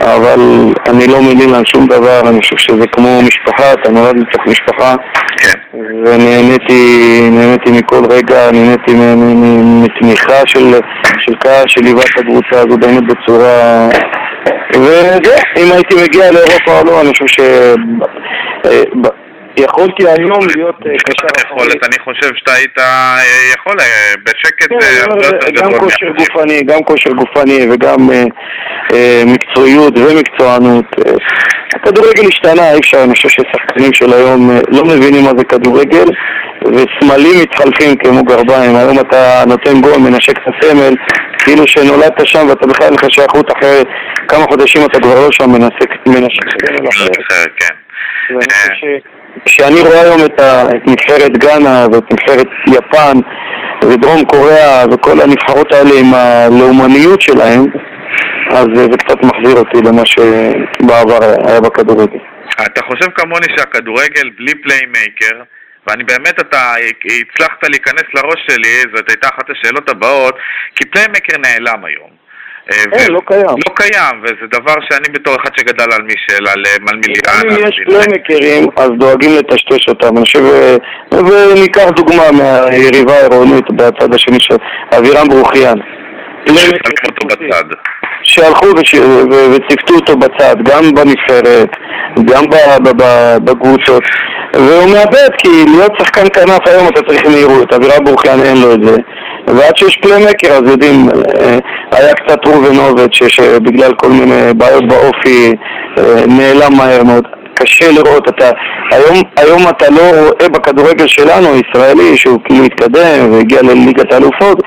[0.00, 0.40] אבל
[0.88, 4.94] אני לא מלין על שום דבר, אני חושב שזה כמו משפחה, אתה נולד לתוך משפחה,
[5.36, 5.58] כן.
[6.06, 8.92] ונהניתי נהניתי מכל רגע, נהניתי
[9.82, 10.74] מתמיכה של,
[11.18, 13.88] של קהל שליווה את הקבוצה הזו באמת בצורה...
[14.74, 17.40] וזה, אם הייתי מגיע לאירופה או לא, אני חושב ש...
[19.58, 21.72] יכולתי היום להיות אה, קשר אחורי.
[21.86, 23.16] אני חושב שאתה היית אה,
[23.54, 26.14] יכול אה, בשקט כן, הרבה יותר גם גדול כושר מאחרים.
[26.16, 28.08] גופני, גם כושר גופני וגם
[29.26, 30.84] מקצועיות ומקצוענות.
[31.74, 36.08] הכדורגל השתנה, אי אפשר, אני חושב ששחקנים של היום לא מבינים מה זה כדורגל
[36.64, 38.76] וסמלים מתחלפים כמו גרביים.
[38.76, 40.94] היום אתה נותן גול, מנשק את הסמל,
[41.38, 43.82] כאילו שנולדת שם ואתה בכלל אין לך שייכות אחרי
[44.28, 47.04] כמה חודשים אתה כבר לא שם מנשק מנשק סמל אחר.
[47.04, 47.74] אחר, כן.
[48.30, 50.40] ואני חושב כשאני רואה היום את,
[50.86, 53.18] נבחרת גאנה ואת נבחרת יפן
[53.84, 57.64] ודרום קוריאה וכל הנבחרות האלה עם הלאומניות שלהם,
[58.50, 62.18] אז אה, זה קצת מחזיר אותי למה שבעבר היה בכדורגל.
[62.66, 65.42] אתה חושב כמוני שהכדורגל בלי פליימייקר,
[65.86, 66.72] ואני באמת, אתה
[67.04, 70.34] הצלחת להיכנס לראש שלי, זאת הייתה אחת השאלות הבאות,
[70.74, 72.27] כי פליימייקר נעלם היום.
[72.70, 73.44] אה, אין, לא קיים.
[73.46, 77.68] לא קיים, וזה דבר שאני בתור אחד שגדל על מישל, על על מיליאן, גם אם
[77.68, 77.80] יש.
[77.86, 80.16] פליימקרים, אז דואגים לטשטש אותם.
[80.16, 80.76] אני חושב, אה,
[81.12, 84.56] וניקח דוגמה מהיריבה העירונית בצד השני של
[84.98, 85.78] אבירם ברוכיאן.
[86.46, 86.70] ששמים
[87.04, 87.64] אותו בצד.
[88.22, 88.94] שהלכו וש...
[88.94, 89.30] ו...
[89.30, 91.68] וציוותו אותו בצד, גם בנבחרת,
[92.24, 92.44] גם.
[93.44, 94.02] בקבוצות,
[94.54, 98.84] והוא מאבד, כי להיות שחקן כנף היום אתה צריך מהירות, אבירם ברוכיאן אין לו את
[98.84, 98.96] זה,
[99.56, 101.08] ועד שיש פליימקר אז יודעים,
[101.40, 101.58] אה,
[101.92, 105.54] היה קצת ראובן עובד שבגלל כל מיני בעיות באופי
[105.98, 107.24] אה, נעלם מהר מאוד.
[107.54, 108.50] קשה לראות, אתה,
[108.90, 114.62] היום, היום אתה לא רואה בכדורגל שלנו, הישראלי, שהוא כאילו התקדם והגיע לליגת האלופות,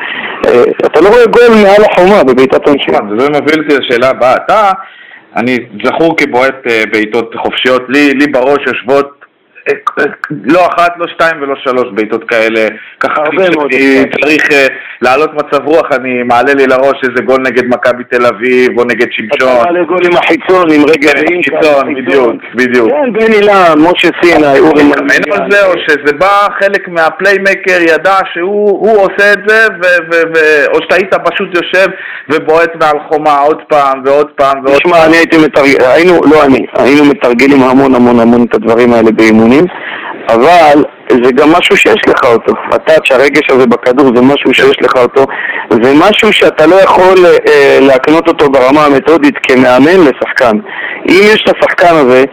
[0.48, 2.96] אה, אתה לא רואה גול מעל החומה בבעיטת עונשין.
[2.96, 4.36] וזה מביא אותי לשאלה הבאה.
[4.36, 4.72] אתה,
[5.36, 9.21] אני זכור כבועט אה, בעיטות חופשיות, לי, לי בראש יושבות אה, אה,
[10.30, 12.68] לא אחת, לא שתיים ולא שלוש בעיטות כאלה.
[13.00, 13.72] ככה הרבה מאוד.
[14.22, 14.68] צריך אה,
[15.02, 19.08] להעלות מצב רוח, אני מעלה לי לראש איזה גול נגד מכבי תל אביב, או נגד
[19.08, 19.64] אתה שמשון.
[19.66, 22.90] מעלה גול עם החיצון, עם כן, ואינקה, קיצון, בדיוק, בדיוק.
[22.90, 28.18] כן, בן אילן, משה סיני, אורי אין על זה, או שזה בא חלק מהפליימקר, ידע
[28.34, 29.68] שהוא הוא עושה את זה,
[30.74, 31.88] או שאתה היית פשוט יושב
[32.30, 36.66] ובועט מעל חומה עוד פעם ועוד פעם ועוד תשמע, אני הייתי מתרגל, היינו, לא אני,
[36.74, 39.12] היינו מתרגלים המון המון המון את הדברים האלה
[39.52, 39.66] באימונים,
[40.30, 40.84] אבל
[41.24, 42.54] זה גם משהו שיש לך אותו.
[42.72, 45.26] הטאץ', הרגש הזה בכדור זה משהו שיש לך אותו,
[45.70, 50.58] זה משהו שאתה לא יכול אה, להקנות אותו ברמה המתודית כמאמן לשחקן.
[51.10, 52.24] אם יש את השחקן הזה,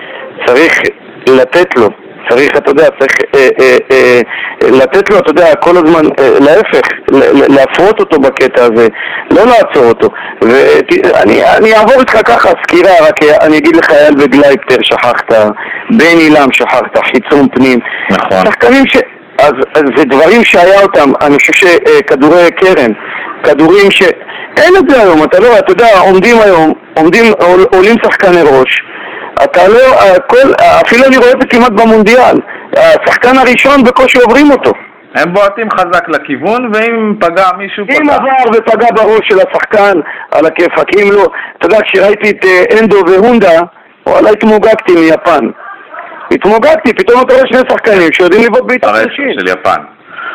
[0.47, 0.81] צריך
[1.29, 1.89] לתת לו.
[2.29, 4.21] צריך, אתה יודע, צריך אה, אה, אה,
[4.63, 6.89] לתת לו, אתה יודע, כל הזמן, אה, להפך,
[7.49, 8.89] להפרות אותו בקטע הזה,
[9.31, 10.09] לא לעצור אותו.
[10.43, 15.33] ואני אני אעבור איתך ככה סקירה, רק אני אגיד לך אייל וגלייפטר שכחת,
[15.91, 17.79] בן עילם שכחת, חיצון פנים.
[18.11, 18.45] נכון.
[18.47, 18.97] שחקנים ש...
[19.39, 22.93] אז, אז זה דברים שהיה אותם, אני חושב שכדורי קרן,
[23.43, 24.03] כדורים ש...
[24.57, 28.83] אין את זה היום, אתה לא, אתה יודע, עומדים היום, עומדים, עול, עולים שחקני ראש,
[29.45, 30.53] אתה לא, הכל,
[30.87, 32.37] אפילו אני רואה את זה כמעט במונדיאל,
[32.77, 34.73] השחקן הראשון בקושי עוברים אותו.
[35.15, 38.15] הם בועטים חזק לכיוון, ואם פגע מישהו אם פגע.
[38.15, 41.27] עבר ופגע בראש של השחקן, על הכיפאק, אם לא,
[41.59, 43.61] אתה יודע, כשראיתי את אה, אנדו והונדה,
[44.07, 45.47] וואלה התמוגגתי מיפן.
[46.31, 49.41] התמוגגתי, פתאום אתה רואה שני שחקנים שיודעים לבעוט בעיטת הרצף ראשית.
[49.41, 49.83] של יפן.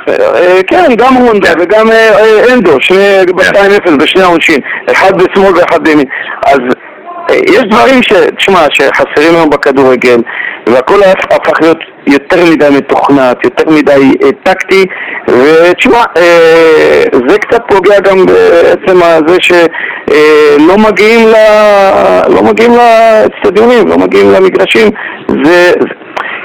[0.09, 1.61] אה, כן, גם הונדה כן.
[1.61, 4.59] וגם אה, אה, אנדו, שני ב-2-0 בשני העונשין,
[4.91, 6.05] אחד בשמאל ואחד בימין.
[6.45, 6.92] אז אה,
[7.31, 8.13] יש דברים ש...
[8.37, 10.21] תשמע, שחסרים היום בכדורגל,
[10.67, 14.85] והכל הפך להיות יותר מדי מתוכנת, יותר מדי אה, טקטי,
[15.27, 21.33] ותשמע, אה, זה קצת פוגע גם בעצם זה שלא מגיעים ל...
[22.29, 24.89] לא מגיעים לאצטדיונים, לא מגיעים למגרשים,
[25.43, 25.71] זה...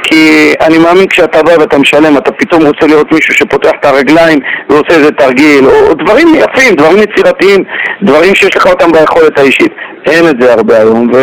[0.03, 4.39] כי אני מאמין כשאתה בא ואתה משלם, אתה פתאום רוצה לראות מישהו שפותח את הרגליים
[4.69, 7.65] ועושה איזה תרגיל, או דברים יפים, דברים יצירתיים,
[8.03, 9.73] דברים שיש לך אותם ביכולת האישית.
[10.07, 11.17] אין את זה הרבה היום, ו...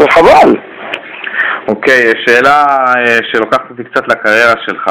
[0.00, 0.56] וחבל.
[1.68, 2.64] אוקיי, שאלה
[2.96, 4.86] אה, שלוקחת אותי קצת לקריירה שלך,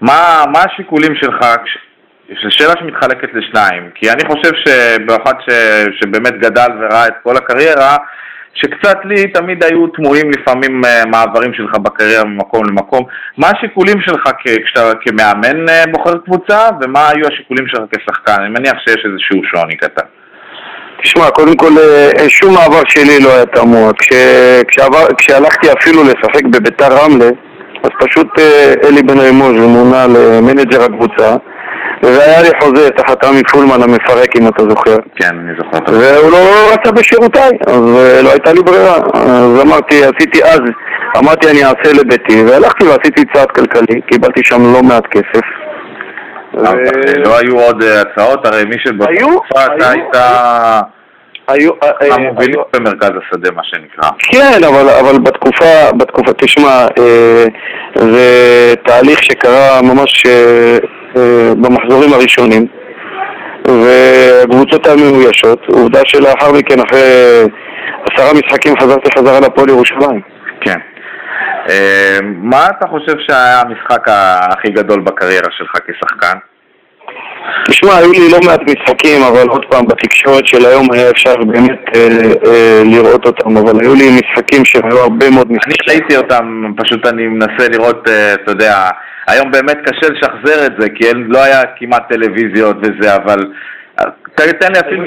[0.00, 1.38] מה, מה השיקולים שלך,
[2.28, 5.52] זו שאלה שמתחלקת לשניים, כי אני חושב שבאחד ש,
[6.00, 7.96] שבאמת גדל וראה את כל הקריירה,
[8.54, 13.04] שקצת לי תמיד היו תמוהים לפעמים אה, מעברים שלך בקריירה ממקום למקום.
[13.38, 18.42] מה השיקולים שלך כ- כשאתה כמאמן אה, בוחר קבוצה, ומה היו השיקולים שלך כשחקן?
[18.42, 20.06] אני מניח שיש איזשהו שוני קטן.
[21.04, 23.92] תשמע, קודם כל, אה, שום מעבר שלי לא היה תמוה.
[23.92, 24.08] כש,
[24.68, 27.30] כשעבר, כשהלכתי אפילו לשחק בביתר רמלה,
[27.84, 31.36] אז פשוט אה, אלי בן רימוז' מונה למנג'ר הקבוצה,
[32.02, 34.96] והיה לי חוזה תחת רמי פולמן המפרק, אם אתה זוכר.
[35.16, 35.92] כן, אני זוכר.
[35.92, 36.38] והוא לא
[36.72, 38.96] רצה בשירותיי, אז אה, לא הייתה לי ברירה.
[39.14, 40.60] אז אמרתי, עשיתי אז,
[41.18, 45.46] אמרתי אני אעשה לביתי, והלכתי ועשיתי צעד כלכלי, קיבלתי שם לא מעט כסף.
[47.24, 50.80] לא היו עוד אה, הצעות, הרי מי שבתקופה אתה
[51.48, 54.10] היו, היו, אה, אה, המובילים היו- במרכז השדה, מה שנקרא.
[54.18, 57.44] כן, אבל, אבל בתקופה, בתקופה, תשמע, אה,
[57.96, 58.28] זה
[58.86, 60.78] תהליך שקרה ממש אה,
[61.16, 62.66] אה, במחזורים הראשונים,
[63.68, 65.60] והקבוצות היו מאוישות.
[65.68, 67.00] עובדה שלאחר מכן, אחרי
[68.10, 70.20] עשרה משחקים, חזרתי חזרה לפועל ירושלים.
[70.60, 70.78] כן.
[71.70, 76.38] אה, מה אתה חושב שהיה המשחק הכי גדול בקריירה שלך כשחקן?
[77.68, 81.80] תשמע, היו לי לא מעט משחקים, אבל עוד פעם, בתקשורת של היום היה אפשר באמת
[81.94, 82.08] אה,
[82.46, 85.94] אה, לראות אותם, אבל היו לי משחקים שהיו הרבה מאוד אני משחקים.
[85.94, 88.88] ראיתי אותם, פשוט אני מנסה לראות, אה, אתה יודע,
[89.26, 93.38] היום באמת קשה לשחזר את זה, כי אין- לא היה כמעט טלוויזיות וזה, אבל...
[94.00, 94.04] אה,
[94.34, 95.04] תן לי אפילו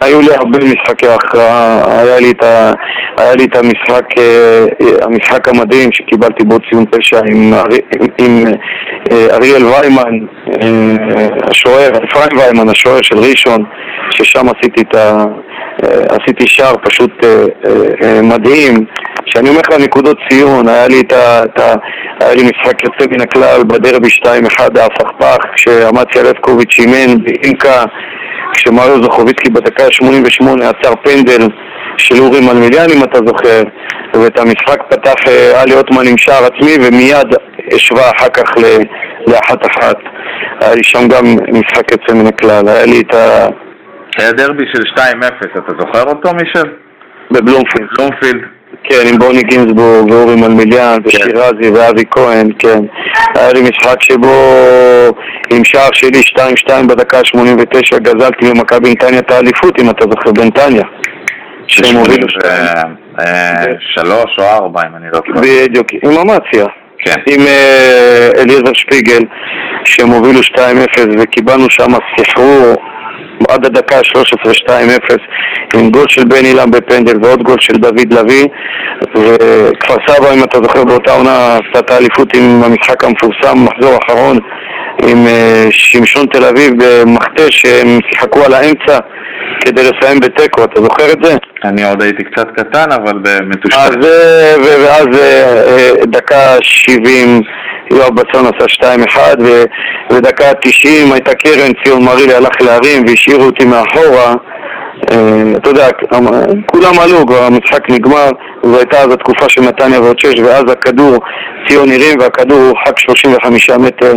[0.00, 2.72] היו- לי הרבה משחקי הכרעה, היה לי את, ה,
[3.18, 4.64] היה לי את המשחק, אה,
[5.02, 7.52] המשחק המדהים שקיבלתי בו ציון תשע עם,
[9.10, 10.26] אה, אריאל ויימן,
[10.62, 13.64] אה, השוער, אפרים ויימן, השוער של ראשון,
[14.10, 14.82] ששם עשיתי.
[14.94, 15.24] אה,
[16.46, 18.84] שער פשוט אה, אה, אה, מדהים,
[19.26, 21.44] שאני אומר לך נקודות ציון, היה לי את ה...
[21.44, 21.74] את ה
[22.20, 24.26] היה לי משחק יוצא מן הכלל בדרבי 2-1
[24.80, 27.84] ההפכפך, כשאמציה לבקוביץ' אימן באינקה
[28.52, 31.48] כשמריו זוכוביצקי בדקה ה-88 עצר פנדל
[31.96, 33.62] של אורי מלמיליאן אם אתה זוכר
[34.14, 37.26] ואת המשחק פתח אה, עלי עותמן עם שער עצמי ומיד
[37.72, 38.82] השווה אחר כך ל-
[39.30, 39.96] לאחת אחת
[40.60, 43.46] היה לי שם גם משחק יוצא מן הכלל, היה לי את ה...
[44.18, 45.00] היה דרבי של 2-0,
[45.58, 46.68] אתה זוכר אותו, מישל?
[47.30, 48.55] בבלומפילד, בלומפילד.
[48.88, 52.80] כן, עם בוני גינזבורג ואורי מלמיליאן ושירזי ואבי כהן, כן.
[53.34, 54.54] היה לי משחק שבו
[55.50, 56.20] עם שער שלי
[56.68, 60.82] 2-2 בדקה ה-89 גזלתי ממכבי נתניה את האליפות, אם אתה זוכר, בנתניה.
[61.68, 62.82] שהם הובילו אה,
[63.20, 65.40] אה, שלוש או ארבע, אם אני לא טועה.
[65.40, 66.66] בדיוק, עם אמציה.
[66.98, 67.20] כן.
[67.26, 69.22] עם אה, אליעזר שפיגל,
[69.84, 70.60] שהם הובילו 2-0
[71.18, 72.74] וקיבלנו שם סחרור
[73.48, 74.70] עד הדקה ה-13 2-0
[75.74, 78.46] עם גול של בן אילם בפנדל ועוד גול של דוד לביא
[79.16, 84.38] וכפר סבא, אם אתה זוכר, באותה עונה עשתה את האליפות עם המשחק המפורסם, מחזור אחרון
[85.02, 88.98] עם אה, שמשון תל אביב במכתש שהם שיחקו על האמצע
[89.60, 91.36] כדי לסיים בתיקו, אתה זוכר את זה?
[91.64, 93.78] אני עוד הייתי קצת קטן, אבל מטושטש.
[93.78, 94.54] אז אה,
[94.84, 97.42] ואז אה, דקה 70
[97.90, 99.64] יואב בצון עשה 2-1 ו-
[100.12, 104.34] ודקה 90 הייתה קרן, ציון מרילי הלך להרים והשאירו אותי מאחורה
[105.56, 105.88] אתה יודע,
[106.66, 108.30] כולם עלו, כבר המשחק נגמר
[108.62, 111.18] זו הייתה אז התקופה של נתניה ועוד שש ואז הכדור,
[111.68, 114.14] ציון הרים והכדור הורחק 35 מטר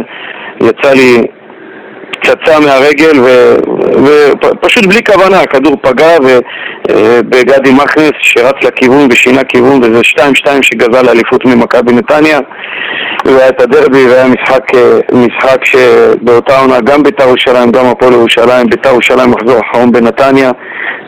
[0.61, 1.27] יצא לי
[2.21, 3.19] פצצה מהרגל
[4.03, 10.01] ופשוט בלי כוונה, הכדור פגע ובגדי מכנס שרץ לכיוון ושינה כיוון וזה
[10.45, 12.39] 2-2 שגזל אליפות ממכבי נתניה
[13.25, 18.67] והיה את הדרבי והיה משחק, אה, משחק שבאותה עונה גם בית"ר ירושלים, גם הפועל ירושלים,
[18.69, 20.51] בית"ר ירושלים מחזור אחרון בנתניה,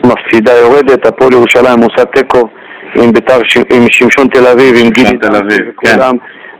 [0.04, 2.48] מפסידה יורדת, הפועל ירושלים עושה תיקו
[2.94, 3.38] עם בית"ר,
[3.72, 5.98] עם שמשון תל אביב, עם גידי תל אביב, כן.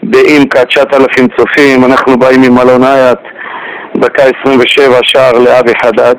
[0.02, 3.18] באימקה 9,000 צופים, אנחנו באים עם אלון אייט,
[3.96, 6.14] דקה 27 שער לאבי חדד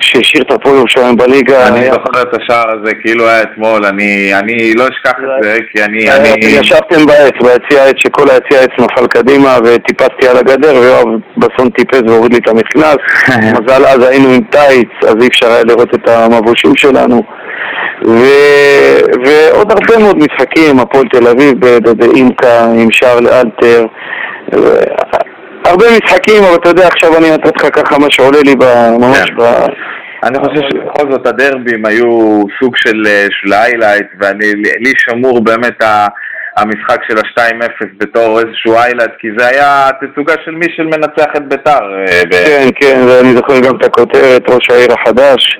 [0.00, 4.30] שהשאיר את הפועל ירושלים בליגה אני היה- זוכר את השער הזה כאילו היה אתמול, אני
[4.34, 6.10] אני לא אשכח את זה, כי אני...
[6.10, 11.06] אני- ישבתם בעץ, ביציע העץ, שכל היציע העץ נפל קדימה וטיפסתי על הגדר ויואב
[11.36, 12.96] בסון טיפס והוריד לי את המכנס.
[13.62, 17.22] מזל אז היינו עם טייץ, אז אי אפשר היה לראות את המבושים שלנו.
[18.06, 18.20] ו...
[19.24, 21.54] ועוד הרבה מאוד משחקים, הפועל תל אביב
[21.96, 23.86] באימקה עם שער לאלתר
[25.68, 28.54] הרבה משחקים, אבל אתה יודע, עכשיו אני נתתי לך ככה מה שעולה לי
[28.98, 29.36] ממש כן.
[29.36, 29.42] ב...
[30.22, 35.82] אני חושב שבכל זאת הדרבים היו סוג של אה, היילייט, ואני, לי שמור באמת
[36.56, 41.48] המשחק של ה-2-0 בתור איזשהו איילד, כי זה היה תצוגה של מי של מנצח את
[41.48, 41.80] ביתר.
[42.08, 45.58] אה, כן, כן, ואני זוכר גם את הכותרת, ראש העיר החדש,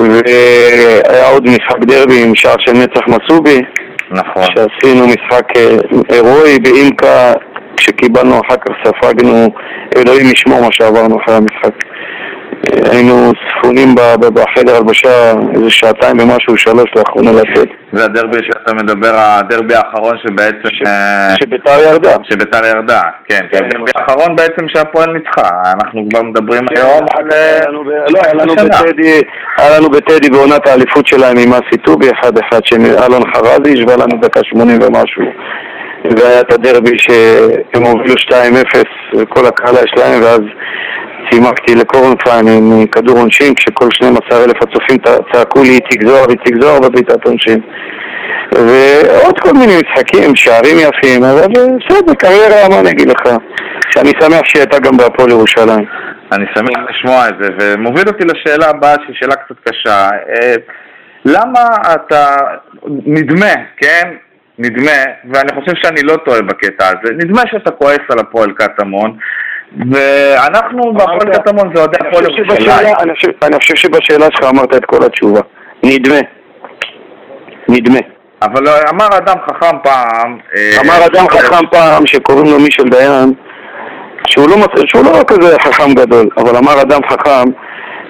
[0.00, 3.62] והיה עוד משחק דרבי עם שער של נצח מסובי,
[4.10, 4.42] נכון.
[4.42, 5.76] שעשינו משחק אה,
[6.08, 7.32] הירואי באימקה,
[7.82, 9.48] כשקיבלנו אחר כך ספגנו,
[9.96, 11.74] אלוהים ישמור מה שעברנו אחרי המשחק.
[12.90, 17.68] היינו ספונים בחדר הלבשה איזה שעתיים ומשהו, שלוש, לא יכולנו לצאת.
[17.92, 20.86] זה הדרבי שאתה מדבר, הדרבי האחרון שבעצם...
[20.86, 22.16] אה, שביתר ירדה.
[22.22, 27.28] שביתר ירדה, כן, כן, הדרבי האחרון בעצם שהפועל ניצחה, אנחנו כבר מדברים היום על...
[27.32, 27.70] אה,
[28.08, 29.90] לא, היה לנו.
[29.90, 34.40] בטדי, בעונת האליפות שלהם עם אסי טובי, אחד אחד, של אלון חרזי, השווה לנו דקה
[34.44, 35.22] שמונים ומשהו.
[36.10, 38.34] והיה את הדרבי שהם הובילו 2-0,
[39.18, 40.40] וכל הקהל היה שלהם, ואז
[41.30, 46.62] צימקתי לקורנפיין עם כדור עונשין, כשכל 12 אלף הצופים צ- צעקו לי איציק זוהר, איציק
[46.62, 47.60] זוהר בבעיטת עונשין.
[48.54, 53.22] ועוד כל מיני משחקים, שערים יפים, אבל בסדר, קריירה, מה אני אגיד לך?
[53.90, 55.84] שאני שמח שהיא הייתה גם בהפועל ירושלים.
[56.32, 60.08] אני שמח לשמוע את זה, ומוביל אותי לשאלה הבאה, שהיא שאלה קצת קשה.
[60.10, 60.54] אה,
[61.24, 62.36] למה אתה,
[63.06, 64.08] נדמה, כן?
[64.58, 64.90] נדמה,
[65.32, 69.16] ואני חושב שאני לא טועה בקטע הזה, נדמה שאתה כועס על הפועל קטמון,
[69.90, 72.94] ואנחנו בהפועל קטמון זה אוהדי הפועל ירושלים.
[73.42, 75.40] אני חושב- שבשאלה שלך אמרת את כל התשובה.
[75.82, 76.18] נדמה.
[77.68, 77.98] נדמה.
[78.42, 80.38] אבל אמר אדם חכם פעם...
[80.56, 83.32] אה, אמר אדם חכם פעם שקוראים לו מישל דיין,
[84.26, 87.44] שהוא לא, שהוא לא כזה חכם גדול, אבל אמר אדם חכם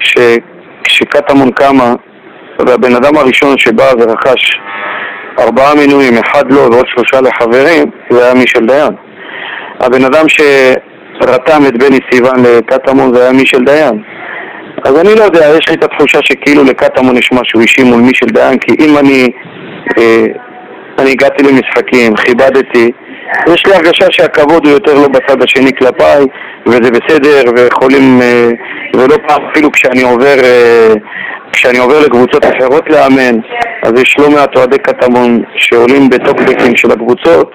[0.00, 1.94] שכשקטמון קמה,
[2.66, 4.58] והבן אדם הראשון שבא ורכש
[5.38, 8.92] ארבעה מינויים, אחד לו ועוד שלושה לחברים, זה היה מישל דיין.
[9.80, 14.02] הבן אדם שרתם את בני סיוון לקטמון זה היה מישל דיין.
[14.84, 18.26] אז אני לא יודע, יש לי את התחושה שכאילו לקטמון יש משהו אישי מול מישל
[18.26, 19.28] דיין, כי אם אני,
[19.98, 20.24] אה,
[20.98, 22.90] אני הגעתי למשחקים, כיבדתי,
[23.48, 26.24] יש לי הרגשה שהכבוד הוא יותר לא בצד השני כלפיי,
[26.66, 28.50] וזה בסדר, ויכולים, אה,
[28.96, 30.94] ולא פעם אפילו כשאני עובר, אה,
[31.52, 33.40] כשאני עובר לקבוצות אחרות לאמן,
[33.82, 37.52] אז יש לא מעט אוהדי קטמון שעולים בטוקבקים של הקבוצות,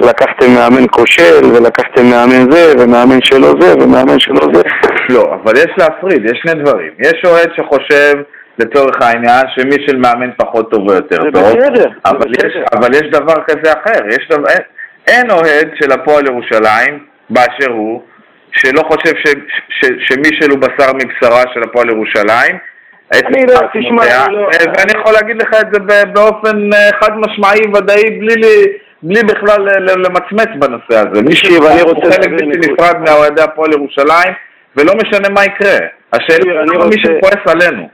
[0.00, 4.62] לקחתם מאמן כושל, ולקחתם מאמן זה, ומאמן שלא זה, ומאמן שלא זה.
[5.08, 6.92] לא, אבל יש להפריד, יש שני דברים.
[6.98, 8.14] יש אוהד שחושב,
[8.58, 11.42] לצורך העניין, שמי של מאמן פחות טוב או יותר זה טוב.
[11.42, 12.64] בסדר, זה אבל יש, בסדר.
[12.78, 14.06] אבל יש דבר כזה אחר.
[14.08, 14.62] יש דבר, אין,
[15.06, 16.98] אין אוהד של הפועל ירושלים,
[17.30, 18.02] באשר הוא,
[18.52, 19.34] שלא חושב ש,
[19.68, 22.58] ש, שמישל הוא בשר מבשרה של הפועל ירושלים.
[23.12, 27.10] אני לא- תשמע, אני לא- אה, ואני יכול להגיד לך את זה באופן אה, חד
[27.18, 28.66] משמעי, ודאי, בלי, לי-
[29.02, 31.22] בלי בכלל למצמץ בנושא הזה.
[31.22, 32.72] מי תקשיב, אני רוצה חלק להבין בלתי.
[32.72, 34.32] נפרד מהאוהדי הפועל ירושלים,
[34.76, 35.76] ולא משנה מה יקרה.
[36.12, 37.88] השאלה היא למה רוצה- מישהו כועס עלינו.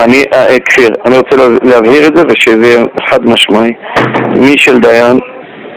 [0.00, 3.72] אני, אה, אה, כפיר, אני רוצה לה- להבהיר את זה ושזה יהיה חד משמעי.
[4.36, 5.18] מישל דיין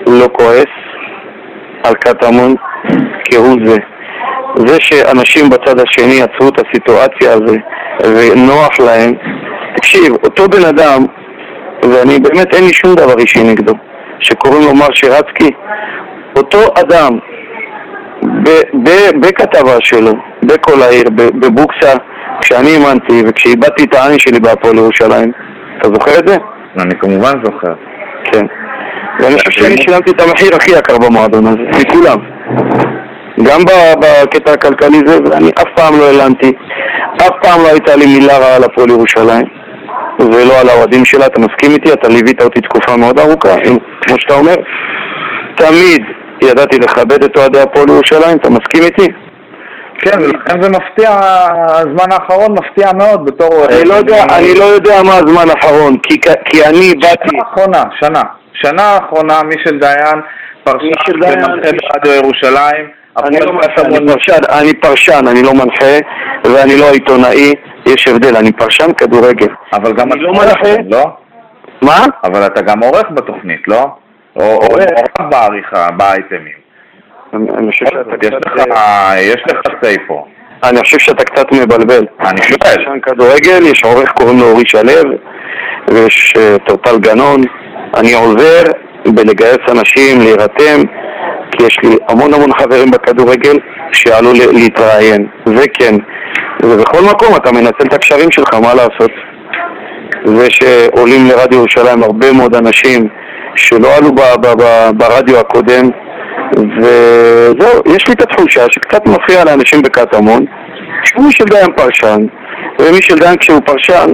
[0.07, 0.65] לא כועס
[1.83, 2.55] על קטמון
[3.25, 3.77] כהוא זה.
[4.55, 7.55] זה שאנשים בצד השני יצרו את הסיטואציה הזו
[8.05, 9.13] ונוח להם,
[9.75, 11.05] תקשיב, אותו בן אדם,
[11.83, 13.73] ואני באמת אין לי שום דבר אישי נגדו,
[14.19, 15.49] שקוראים לו מר שירצקי,
[16.35, 17.19] אותו אדם
[19.21, 21.97] בכתבה שלו, בכל העיר, בבוקסה,
[22.41, 25.31] כשאני האמנתי וכשאיבדתי את העין שלי בהפועל ירושלים,
[25.77, 26.37] אתה זוכר את זה?
[26.79, 27.73] אני כמובן זוכר.
[28.25, 28.45] כן.
[29.19, 32.17] ואני חושב שאני שילמתי את המחיר הכי יקר במועדון הזה, מכולם.
[33.43, 33.61] גם
[33.99, 36.51] בקטע הכלכלי זה, ואני אף פעם לא הלנתי,
[37.17, 39.45] אף פעם לא הייתה לי מילה רעה על הפועל ירושלים,
[40.19, 41.93] ולא על האוהדים שלה, אתה מסכים איתי?
[41.93, 43.55] אתה ליווית אותי תקופה מאוד ארוכה,
[44.01, 44.55] כמו שאתה אומר.
[45.55, 46.03] תמיד
[46.41, 49.07] ידעתי לכבד את אוהדי הפועל ירושלים, אתה מסכים איתי?
[49.99, 51.09] כן, ולכן זה מפתיע,
[51.67, 53.65] הזמן האחרון מפתיע מאוד בתור...
[53.65, 55.97] אני לא יודע, אני לא יודע מה הזמן האחרון,
[56.45, 57.29] כי, אני באתי...
[57.29, 58.21] שנה האחרונה, שנה.
[58.53, 60.21] שנה האחרונה, מישל דיין,
[60.63, 63.00] פרשן דיין, במנחה ברדיו ירושלים.
[63.17, 65.97] אני לא מנחה, אני פרשן, אני פרשן, אני לא מנחה
[66.43, 67.53] ואני לא עיתונאי,
[67.85, 69.47] יש הבדל, אני פרשן כדורגל.
[69.73, 70.81] אבל גם אני לא מנחה.
[70.89, 71.03] לא?
[71.81, 72.05] מה?
[72.23, 73.87] אבל אתה גם עורך בתוכנית, לא?
[74.35, 74.85] או עורך.
[75.29, 76.61] בעריכה, באייטמים.
[77.33, 78.67] אני חושב שאתה יש לך, קצת...
[79.19, 80.25] יש לך סיי פה.
[80.63, 82.05] אני חושב שאתה קצת מבלבל.
[82.19, 82.57] אני יש שואל.
[82.59, 85.11] פרשן כדורגל, יש עורך קוראים לו אורי שלו,
[85.91, 87.41] ויש אה, טורטל גנון.
[87.95, 88.63] אני עוזר
[89.05, 90.81] בלגייס אנשים, להירתם,
[91.67, 93.57] יש לי המון המון חברים בכדורגל
[93.91, 95.25] שעלו להתראיין.
[95.45, 95.95] זה כן.
[96.63, 99.11] ובכל מקום אתה מנצל את הקשרים שלך, מה לעשות?
[100.25, 103.07] זה שעולים לרדיו ירושלים הרבה מאוד אנשים
[103.55, 105.89] שלא עלו ב- ב- ב- ברדיו הקודם
[106.57, 110.45] וזהו, יש לי את התחושה שקצת מפריע לאנשים בקטמון
[111.03, 112.21] שמישל דיין פרשן
[112.79, 114.13] ומישל דיין כשהוא פרשן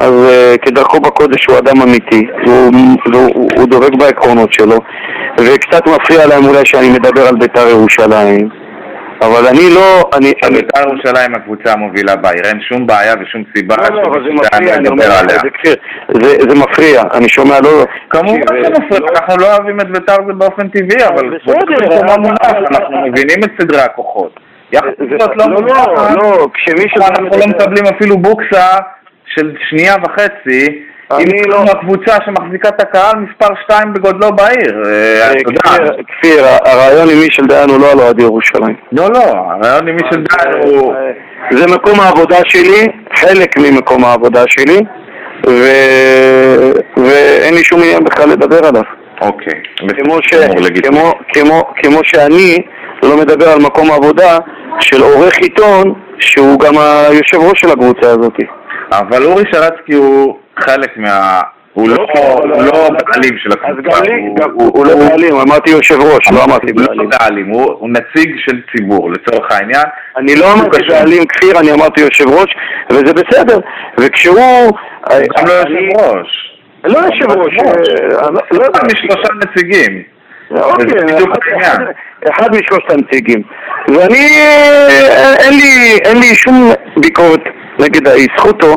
[0.00, 2.72] אז אה, כדרכו בקודש הוא אדם אמיתי, והוא,
[3.12, 4.78] והוא הוא דבק בעקרונות שלו,
[5.40, 8.48] וקצת מפריע להם אולי שאני מדבר על בית"ר ירושלים,
[9.22, 10.10] אבל אני לא...
[10.16, 14.34] אני, אני, בית"ר ירושלים הקבוצה המובילה בעיר, אין שום בעיה ושום סיבה לא, לא, זה
[14.34, 15.04] מפריע, אני אומר.
[15.64, 15.74] זה,
[16.22, 17.84] זה, זה מפריע, אני שומע לא...
[18.10, 21.98] כמובן תקשיב, זה מפריע, לא- אנחנו לא אוהבים את בית"ר זה באופן טבעי, אבל בסדר,
[22.70, 24.40] אנחנו מבינים את סדרי הכוחות.
[24.72, 24.88] יחד
[25.36, 25.76] לא לא, לא,
[26.22, 27.02] לא, כשמישהו...
[27.02, 28.78] אנחנו לא מקבלים אפילו בוקסה
[29.26, 34.82] של שנייה וחצי, אני אם לא- אנחנו הקבוצה שמחזיקה את הקהל מספר 2 בגודלו בעיר.
[34.86, 35.92] אה, אה, אתה יודע.
[36.08, 38.76] כפיר, הרעיון עם מישל דיין הוא לא על אוהד ירושלים.
[38.92, 40.94] לא, לא, הרעיון עם מי שדן הוא...
[41.50, 44.80] זה מקום העבודה שלי, חלק ממקום העבודה שלי.
[46.96, 48.82] ואין לי שום עניין בכלל לדבר עליו.
[49.20, 49.54] אוקיי.
[51.82, 52.58] כמו, שאני
[53.02, 54.38] לא מדבר על מקום העבודה
[54.80, 58.36] של עורך עיתון שהוא גם היושב ראש של הקבוצה הזאת.
[58.92, 61.40] אבל אורי שרצקי הוא חלק מה...
[61.72, 63.98] הוא לא הוא לא בעלים של אז הקבוצה.
[64.00, 66.86] גם לי, הוא- הוא- הוא לא הוא- בעלים, אמרתי יושב ראש, לא אמרתי הוא לא
[66.86, 67.10] בעלים.
[67.20, 69.84] בעלים, הוא הוא נציג של ציבור לצורך העניין.
[70.16, 70.78] אני לא אמרתי.
[70.88, 72.56] בעלים כפיר, אני אמרתי יושב ראש,
[72.92, 73.58] וזה בסדר.
[74.00, 74.70] וכשהוא...
[75.10, 76.52] גם לא יושב ראש.
[76.84, 78.78] לא יושב ראש, אה, לא- לא יודע.
[78.92, 80.02] משלושה נציגים.
[80.50, 81.30] אוקיי, וזה בדיוק
[82.30, 83.42] אחד- משלושת הנציגים.
[83.88, 85.34] ואני, אה,
[86.04, 87.40] אין לי שום ביקורת
[87.78, 88.08] נגד
[88.38, 88.76] זכותו,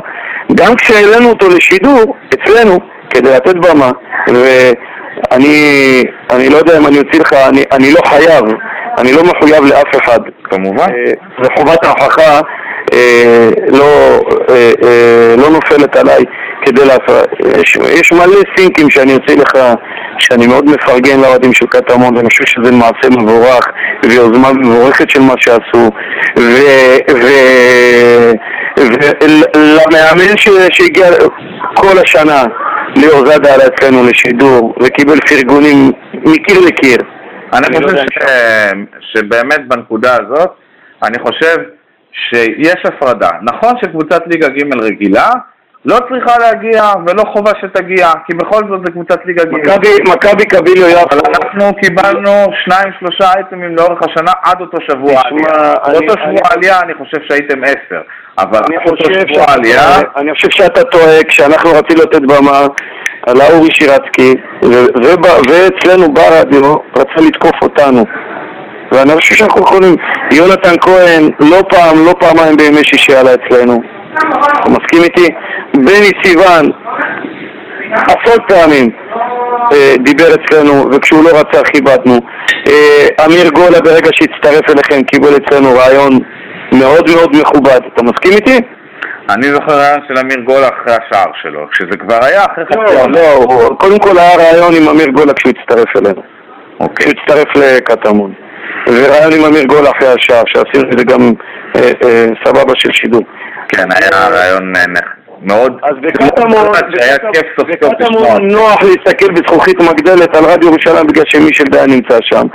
[0.56, 2.80] גם כשהעלינו אותו לשידור, אצלנו,
[3.10, 3.92] כדי לתת במה,
[4.28, 8.46] ואני אני לא יודע אם אני אוציא לך, אני, אני לא חייב,
[8.98, 10.20] אני לא מחויב לאף אחד.
[10.44, 10.88] כמובן.
[10.90, 12.40] אה, וחובת ההוכחה
[12.94, 14.20] אה, לא,
[14.50, 16.24] אה, אה, לא נופלת עליי
[16.66, 17.28] כדי לעשות.
[17.62, 19.52] יש, יש מלא סינקים שאני אוציא לך,
[20.20, 23.68] שאני מאוד מפרגן לאוהדים של קטמון, ואני חושב שזה מעשה מבורך
[24.04, 25.92] ויוזמה מבורכת של מה שעשו.
[28.78, 30.38] ולמאמן
[30.72, 31.08] שהגיע
[31.76, 32.44] כל השנה,
[32.96, 36.98] ליאור זאדה עלה אצלנו לשידור, וקיבל פרגונים מקיר לקיר.
[37.54, 38.74] אני לא חושב ש-
[39.14, 40.50] שבאמת בנקודה הזאת,
[41.04, 41.56] אני חושב
[42.12, 43.30] שיש הפרדה.
[43.42, 45.30] נכון שקבוצת ליגה ג' רגילה
[45.86, 49.48] לא צריכה להגיע ולא חובה שתגיע, כי בכל זאת זו קבוצת ליגה ג'.
[49.54, 52.32] מכבי- מכבי קביליו אבל יפו אנחנו קיבלנו
[52.66, 55.74] שניים שלושה אייטמים לאורך השנה עד אותו שבוע עלייה.
[55.96, 58.02] אותו שבוע עלייה אני חושב שהייתם עשר,
[58.40, 59.82] אבל אותו חושב שבוע עלייה,
[60.18, 62.68] אני חושב שאתה טועה, כשאנחנו רצינו לתת במה
[63.28, 64.36] עלה אורי שירצקי,
[65.50, 68.06] ואצלנו ברדיו רצה לתקוף אותנו.
[68.92, 69.96] ואני חושב שאנחנו יכולים,
[70.34, 73.82] יונתן כהן לא פעם, לא פעמיים בימי שישי עלה אצלנו.
[74.14, 75.34] אתה מסכים איתי?
[75.74, 76.72] בני סיוון
[77.94, 78.90] עשרות פעמים
[79.74, 82.20] אה, דיבר אצלנו, וכשהוא לא רצה כיבדנו.
[82.68, 86.20] אה, אמיר גולה ברגע שהצטרף אליכם קיבל אצלנו רעיון
[86.72, 87.80] מאוד מאוד מכובד.
[87.94, 88.60] אתה מסכים איתי?
[89.30, 93.12] אני זוכר רעיון של אמיר גול אחרי השער שלו, כשזה כבר היה אחרי חצי לא.
[93.12, 96.22] לא, קודם כל היה רעיון עם אמיר גולה כשהוא הצטרף אלינו.
[96.80, 96.96] אוקיי.
[96.96, 98.34] כשהוא הצטרף לקטמון.
[98.88, 101.34] ורעיון עם אמיר גולה אחרי השער, שעשינו את זה גם
[101.76, 103.24] אה, סבבה של שידור.
[103.70, 104.84] כן, היה רעיון אה,
[105.42, 105.78] מאוד...
[105.84, 106.68] אז בקטמון,
[108.52, 112.48] נוח להסתכל בזכוכית מגדלת על רדיו ירושלים בגלל שמישל דיין נמצא שם.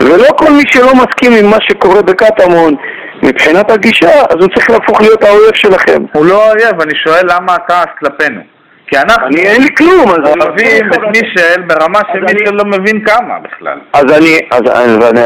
[0.00, 2.74] ולא כל מי שלא מסכים עם מה שקורה בקטמון
[3.22, 6.02] מבחינת הגישה, אז הוא צריך להפוך להיות האויב שלכם.
[6.12, 8.57] הוא לא אויב, אני שואל למה הכעס כלפינו.
[8.90, 10.44] כי אנחנו אני אין לי כלום, אז אני...
[10.44, 13.78] אוהבים את מישל ברמה שמישל לא מבין כמה בכלל.
[13.92, 14.62] אז אני, אז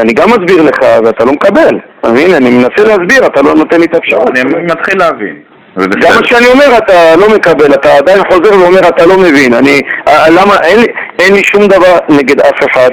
[0.01, 1.79] אני, גם מסביר לך ואתה לא מקבל.
[2.03, 4.29] אז הנה, אני מנסה להסביר, אתה לא נותן לי את האפשרות.
[4.29, 5.35] אני מתחיל להבין.
[5.77, 6.11] גם.
[6.15, 9.53] מה שאני אומר אתה לא מקבל, אתה עדיין חוזר ואומר אתה לא מבין.
[9.53, 10.87] אני, אה, למה, אין לי,
[11.19, 12.89] אין לי שום דבר נגד אף אחד.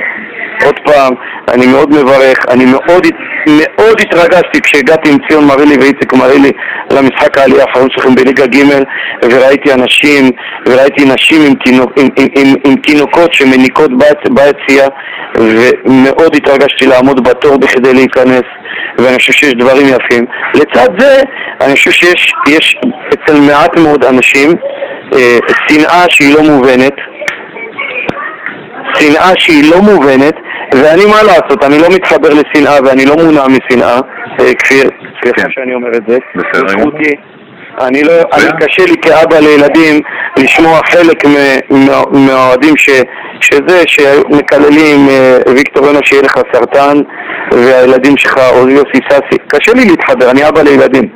[0.65, 1.15] עוד פעם,
[1.55, 3.07] אני מאוד מברך, אני מאוד,
[3.47, 6.53] מאוד התרגשתי כשהגעתי עם ציון מרילי ואיציק מרילי
[6.93, 8.65] למשחק העלייה האחרון שלכם בליגה ג'
[9.25, 10.31] וראיתי אנשים,
[10.67, 13.91] וראיתי נשים עם, תינוק, עם, עם, עם, עם תינוקות שמניקות
[14.31, 14.89] ביציאה
[15.39, 18.43] ומאוד התרגשתי לעמוד בתור בכדי להיכנס
[18.99, 20.25] ואני חושב שיש דברים יפים.
[20.55, 21.23] לצד זה,
[21.61, 22.77] אני חושב שיש יש
[23.15, 24.51] אצל מעט מאוד אנשים
[25.15, 25.39] אה,
[25.69, 26.95] שנאה שהיא לא מובנת
[28.99, 30.35] שנאה שהיא לא מובנת,
[30.75, 34.01] ואני מה לעשות, אני לא מתחבר לשנאה ואני לא מונע משנאה,
[34.41, 34.91] אה, כפיר,
[35.23, 35.51] סליחה כן.
[35.51, 36.93] שאני אומר את זה, בסדר גמור.
[37.81, 38.45] אני לא, אני.
[38.61, 40.01] קשה לי כאבא לילדים
[40.39, 41.25] לשמוע חלק
[42.11, 42.91] מהאוהדים ש,
[43.41, 47.01] שזה, שמקללים אה, ויקטור יונה שיהיה לך סרטן
[47.53, 51.09] והילדים שלך או יוסי סאסי, קשה לי להתחבר, אני אבא לילדים.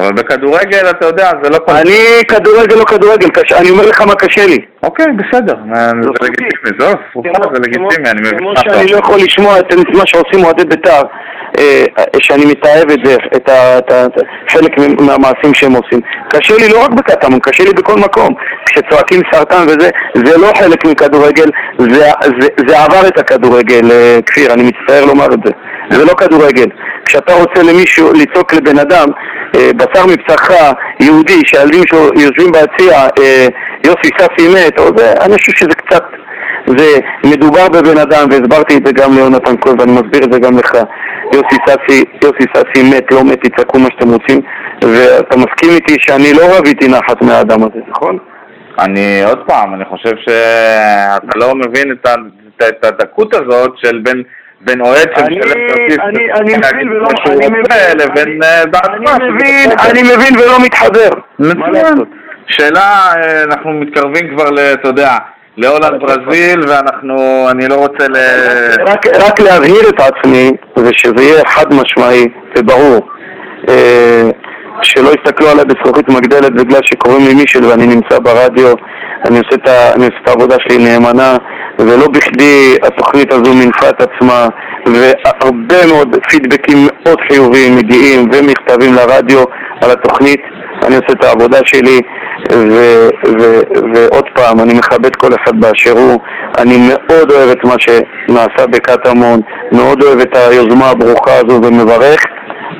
[0.00, 1.72] אבל בכדורגל, אתה יודע, זה לא כל...
[1.72, 1.98] אני
[2.28, 4.58] כדורגל לא כדורגל, קש- אני אומר לך מה קשה לי.
[4.82, 6.24] אוקיי, בסדר, זה זכותי.
[6.26, 6.86] לגיטימי, זו
[7.54, 8.98] זה לגיטימי, אני מבין כמו שאני לא.
[8.98, 11.02] יכול לשמוע את מה שעושים אוהדי בית"ר,
[11.58, 11.84] אה,
[12.18, 13.50] שאני מתעב את זה, את
[14.50, 16.00] חלק מהמעשים שהם עושים.
[16.28, 18.34] קשה לי לא רק בקטמון, קשה לי בכל מקום.
[18.66, 19.88] כשצועקים סרטן וזה,
[20.24, 21.46] זה לא חלק מכדורגל,
[21.78, 21.88] זה,
[22.40, 25.52] זה, זה עבר את הכדורגל, אה, כפיר, אני מצטער לומר את זה.
[25.90, 26.66] זה לא כדורגל.
[27.04, 29.08] כשאתה רוצה למישהו, לצעוק לבן אדם,
[29.54, 30.50] אה, בשר מבשרך,
[31.00, 33.46] יהודי, שהילדים שלו יושבים ביציע, אה,
[33.84, 36.04] יוסי סאסי מת, או זה, אני חושב שזה קצת...
[36.66, 40.58] זה מדובר בבן אדם, והסברתי את זה גם ליונתן כהן, ואני מסביר את זה גם
[40.58, 40.74] לך.
[41.34, 44.40] יוסי סאסי, יוסי סאסי מת, לא מת, תצעקו מה שאתם רוצים,
[44.82, 48.18] ואתה מסכים איתי שאני לא רביתי נחת מהאדם הזה, נכון?
[48.78, 51.96] אני, עוד פעם, אני חושב שאתה לא מבין
[52.62, 54.22] את הדקות הזאת של בין...
[54.60, 55.38] בין אוהד שמשלם
[55.68, 56.54] כרטיס אני- מבין אני
[58.44, 59.90] אה.
[59.90, 61.08] אני מבין, ולא מתחבר.
[61.38, 61.98] מצוין.
[62.48, 62.80] שאלה,
[63.16, 65.16] אה, אנחנו מתקרבים כבר, אתה יודע,
[65.56, 68.16] להולנד ברזיל, ואנחנו, אני לא רוצה ל...
[68.86, 73.08] רק, רק להבהיר את עצמי, ושזה יהיה חד משמעי וברור,
[73.68, 74.30] אה,
[74.82, 78.74] שלא יסתכלו עליי בזכוכית מגדלת בגלל שקוראים לי מישל ואני נמצא ברדיו,
[79.28, 81.36] אני עושה את, ה, אני עושה את העבודה שלי נאמנה,
[81.78, 84.48] ולא בכדי התוכנית הזו מינפה את עצמה,
[84.86, 89.44] והרבה מאוד פידבקים מאוד חיוביים מגיעים ומכתבים לרדיו
[89.82, 90.40] על התוכנית,
[90.82, 92.00] אני עושה את העבודה שלי,
[92.52, 93.08] ו-
[93.40, 93.62] ו-
[93.94, 96.20] ועוד פעם, אני מכבד כל אחד באשר הוא,
[96.58, 99.40] אני מאוד אוהב את מה שנעשה בקטמון,
[99.72, 102.24] מאוד אוהב את היוזמה הברוכה הזו ומברך,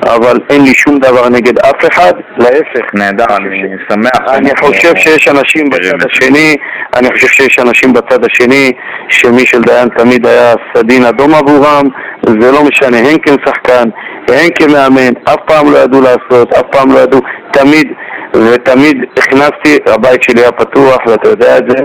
[0.05, 2.93] אבל אין לי שום דבר נגד אף אחד, להפך.
[2.93, 4.33] נהדר, אני שמח.
[4.33, 6.07] אני חושב שיש אנשים בצד.
[6.09, 6.55] השני,
[6.95, 8.71] אני חושב שיש אנשים בצד השני
[9.09, 11.85] שמישל דיין תמיד היה סדין אדום עבורם,
[12.41, 13.89] זה לא משנה, הן כשחקן,
[14.27, 17.21] הן כמאמן, אף פעם לא ידעו לעשות, אף פעם לא ידעו,
[17.53, 17.87] תמיד,
[18.35, 21.83] ותמיד הכנסתי, הבית שלי היה פתוח, ואתה יודע את זה,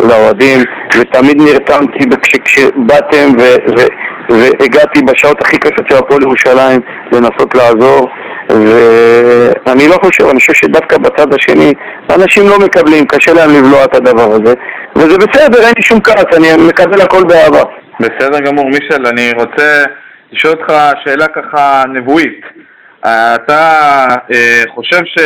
[0.00, 0.58] לאוהדים,
[0.98, 6.80] ותמיד נרתמתי כש- כשבאתם ו- ו- והגעתי בשעות הכי קשות של הפועל ירושלים
[7.12, 8.08] לנסות לעזור
[8.50, 11.72] ואני לא חושב, אני חושב שדווקא בצד השני
[12.14, 14.54] אנשים לא מקבלים, קשה להם לבלוע את הדבר הזה
[14.96, 17.62] וזה בסדר, אין לי שום כעס, אני מקבל הכל באהבה
[18.00, 19.84] בסדר גמור, מישל, אני רוצה
[20.32, 20.72] לשאול אותך
[21.04, 22.40] שאלה ככה נבואית.
[23.00, 25.18] אתה אה, חושב ש...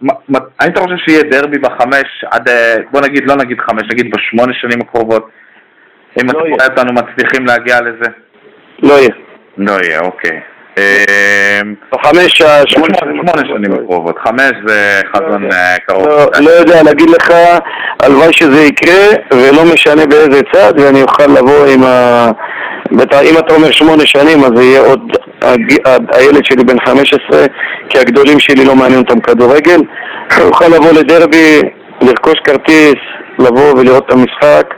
[0.00, 4.10] מה- מה- היית חושב שיהיה דרבי בחמש עד, אה, בוא נגיד, לא נגיד חמש, נגיד
[4.10, 5.28] בשמונה שנים הקרובות?
[6.22, 6.48] אם לא אתה.
[6.48, 8.10] רואה אותנו מצליחים להגיע לזה?
[8.82, 9.14] לא יהיה.
[9.58, 10.40] לא יהיה, אוקיי.
[10.78, 11.60] אה,
[11.92, 12.94] בחמש, שמונה
[13.46, 16.06] שנים הקרובות, חמש זה חזון אה, קרוב.
[16.06, 17.30] לא, לא יודע להגיד לך,
[18.02, 22.30] הלוואי שזה יקרה, ולא משנה באיזה צד, ואני אוכל לבוא עם ה...
[23.22, 25.00] אם אתה אומר שמונה שנים, אז יהיה עוד
[26.12, 27.46] הילד שלי בן 15,
[27.88, 29.80] כי הגדולים שלי לא מעניין אותם כדורגל.
[30.36, 31.60] הוא יוכל לבוא לדרבי,
[32.00, 33.00] לרכוש כרטיס,
[33.38, 34.74] לבוא ולראות את המשחק.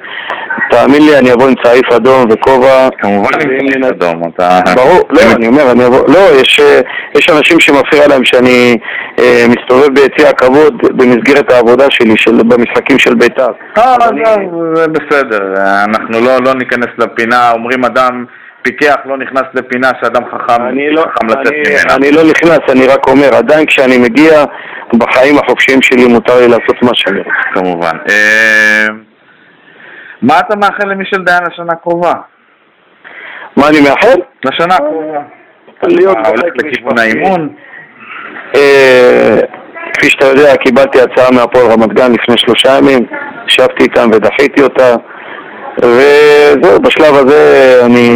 [0.70, 2.88] תאמין לי, אני אבוא עם צעיף אדום וכובע.
[2.98, 4.60] כמובן עם צעיף אדום, אתה...
[4.74, 6.80] ברור, לא, אני אומר, אני אבוא, לא, יש, אה,
[7.14, 8.76] יש אנשים שמפריע להם שאני
[9.18, 13.46] אה, מסתובב ביציע הכבוד במסגרת העבודה שלי, של, במשחקים של בית"ר.
[13.78, 14.30] אה, אני- לא,
[14.74, 15.40] זה בסדר,
[15.84, 18.24] אנחנו לא, לא ניכנס לפינה, אומרים אדם
[18.62, 21.94] פיקח לא נכנס לפינה שאדם חכם, אני לא, חכם לצאת אני, ממנה.
[21.96, 24.44] אני לא נכנס, אני רק אומר, עדיין כשאני מגיע,
[24.98, 27.30] בחיים החופשיים שלי מותר לי לעשות מה שאני רוצה.
[27.54, 27.96] כמובן.
[30.22, 32.12] אה, מה אתה מאחל למישל דיין לשנה הקרובה?
[33.56, 34.20] מה אני מאחל?
[34.44, 35.20] לשנה הקרובה.
[35.82, 36.98] להיות אתה הולך בבית לכיוון.
[36.98, 37.48] האימון?
[38.56, 39.38] אה,
[39.94, 43.06] כפי שאתה יודע, קיבלתי הצעה מהפועל רמת גן לפני שלושה ימים,
[43.48, 44.94] ישבתי איתם ודחיתי אותה,
[45.82, 48.10] וזהו, בשלב הזה אני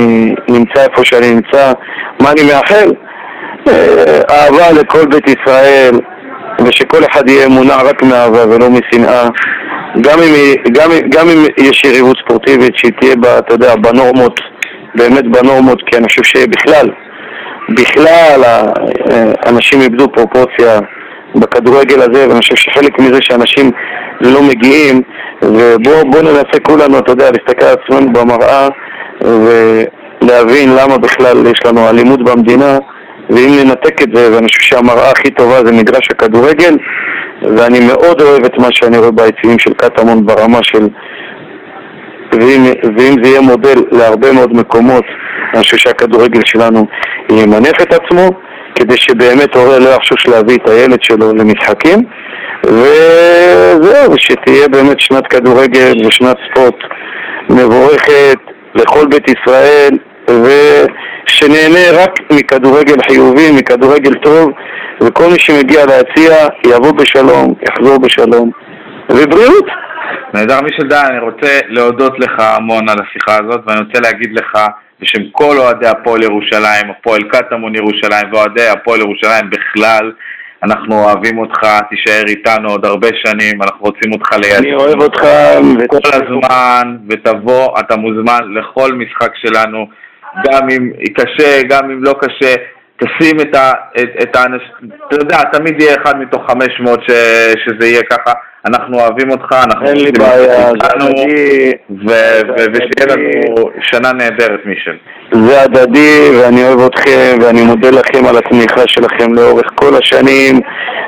[0.48, 1.72] נמצא איפה שאני נמצא.
[2.20, 2.92] מה אני מאחל?
[3.68, 5.94] אה, אהבה לכל בית ישראל,
[6.64, 9.28] ושכל אחד יהיה מונע רק מאהבה ולא משנאה.
[10.00, 14.40] גם אם, גם, גם אם יש יריבות ספורטיבית, שהיא תהיה, בה, אתה יודע, בנורמות,
[14.94, 16.90] באמת בנורמות, כי אני חושב שבכלל,
[17.68, 20.80] בכלל אה, אנשים איבדו פרופורציה
[21.34, 23.70] בכדורגל הזה, ואני חושב שחלק מזה שאנשים
[24.20, 25.02] לא מגיעים,
[25.42, 28.68] ובואו בוא ננסה כולנו, אתה יודע, להסתכל על עצמנו במראה
[29.24, 32.78] ולהבין למה בכלל יש לנו אלימות במדינה,
[33.30, 36.76] ואם ננתק את זה, ואני חושב שהמראה הכי טובה זה מגרש הכדורגל,
[37.56, 40.88] ואני מאוד אוהב את מה שאני רואה ביציעים של קטמון ברמה של
[42.32, 42.64] ואם,
[42.96, 45.04] ואם זה יהיה מודל להרבה מאוד מקומות,
[45.54, 46.86] אני חושב שהכדורגל שלנו
[47.30, 48.28] ימנף את עצמו,
[48.74, 51.98] כדי שבאמת הורה לא יחשוש להביא את הילד שלו למשחקים,
[52.66, 56.74] וזהו, שתהיה באמת שנת כדורגל ושנת ספורט
[57.50, 58.38] מבורכת
[58.74, 59.98] לכל בית ישראל,
[60.30, 64.50] ושנהנה רק מכדורגל חיובי, מכדורגל טוב,
[65.02, 66.34] וכל מי שמגיע להציע
[66.66, 68.50] יבוא בשלום, יחזור בשלום,
[69.10, 69.66] ובריאות.
[70.34, 74.58] נהדר מישל דיין, אני רוצה להודות לך המון על השיחה הזאת, ואני רוצה להגיד לך
[75.00, 80.12] בשם כל אוהדי הפועל ירושלים, הפועל קטמון ירושלים ואוהדי הפועל ירושלים בכלל,
[80.62, 81.60] אנחנו אוהבים אותך,
[81.90, 84.58] תישאר איתנו עוד הרבה שנים, אנחנו רוצים אותך ליד.
[84.58, 85.20] אני אוהב אותך.
[85.86, 89.86] כל הזמן, ותבוא, אתה מוזמן לכל משחק שלנו,
[90.46, 92.54] גם אם קשה, גם אם לא קשה,
[92.96, 93.72] תשים את ה...
[94.00, 94.68] את, את האנשים,
[95.08, 97.12] אתה יודע, תמיד יהיה אחד מתוך 500 ש,
[97.64, 98.32] שזה יהיה ככה,
[98.66, 101.06] אנחנו אוהבים אותך, אנחנו אין לי בעיה, איתנו,
[102.72, 103.16] ושיהיה.
[103.16, 104.96] לנו שנה נהדרת, מישל.
[105.32, 110.60] זה הדדי, ואני אוהב אתכם, ואני מודה לכם על התמיכה שלכם לאורך כל השנים,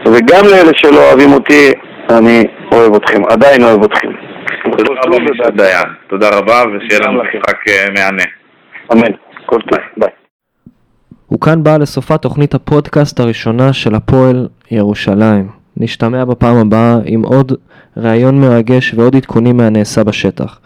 [0.06, 1.72] וגם לאלה שלא אוהבים אותי,
[2.10, 4.10] אני אוהב אתכם, עדיין אוהב אתכם.
[4.70, 5.88] תודה רבה, מישל דיין.
[6.06, 7.22] תודה רבה, ושיהיה לנו.
[7.22, 8.43] משחק אה, מהנה.
[8.92, 9.12] אמן.
[9.46, 10.10] כל טוב, ביי.
[11.34, 15.48] וכאן באה לסופה תוכנית הפודקאסט הראשונה של הפועל ירושלים.
[15.76, 17.52] נשתמע בפעם הבאה עם עוד
[17.96, 20.60] ראיון מרגש ועוד עדכונים מהנעשה בשטח.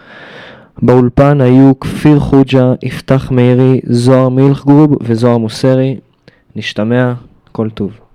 [0.83, 5.97] באולפן היו כפיר חוג'ה, יפתח מאירי, זוהר מילכגרוב וזוהר מוסרי.
[6.57, 7.13] נשתמע,
[7.53, 8.08] כל טוב.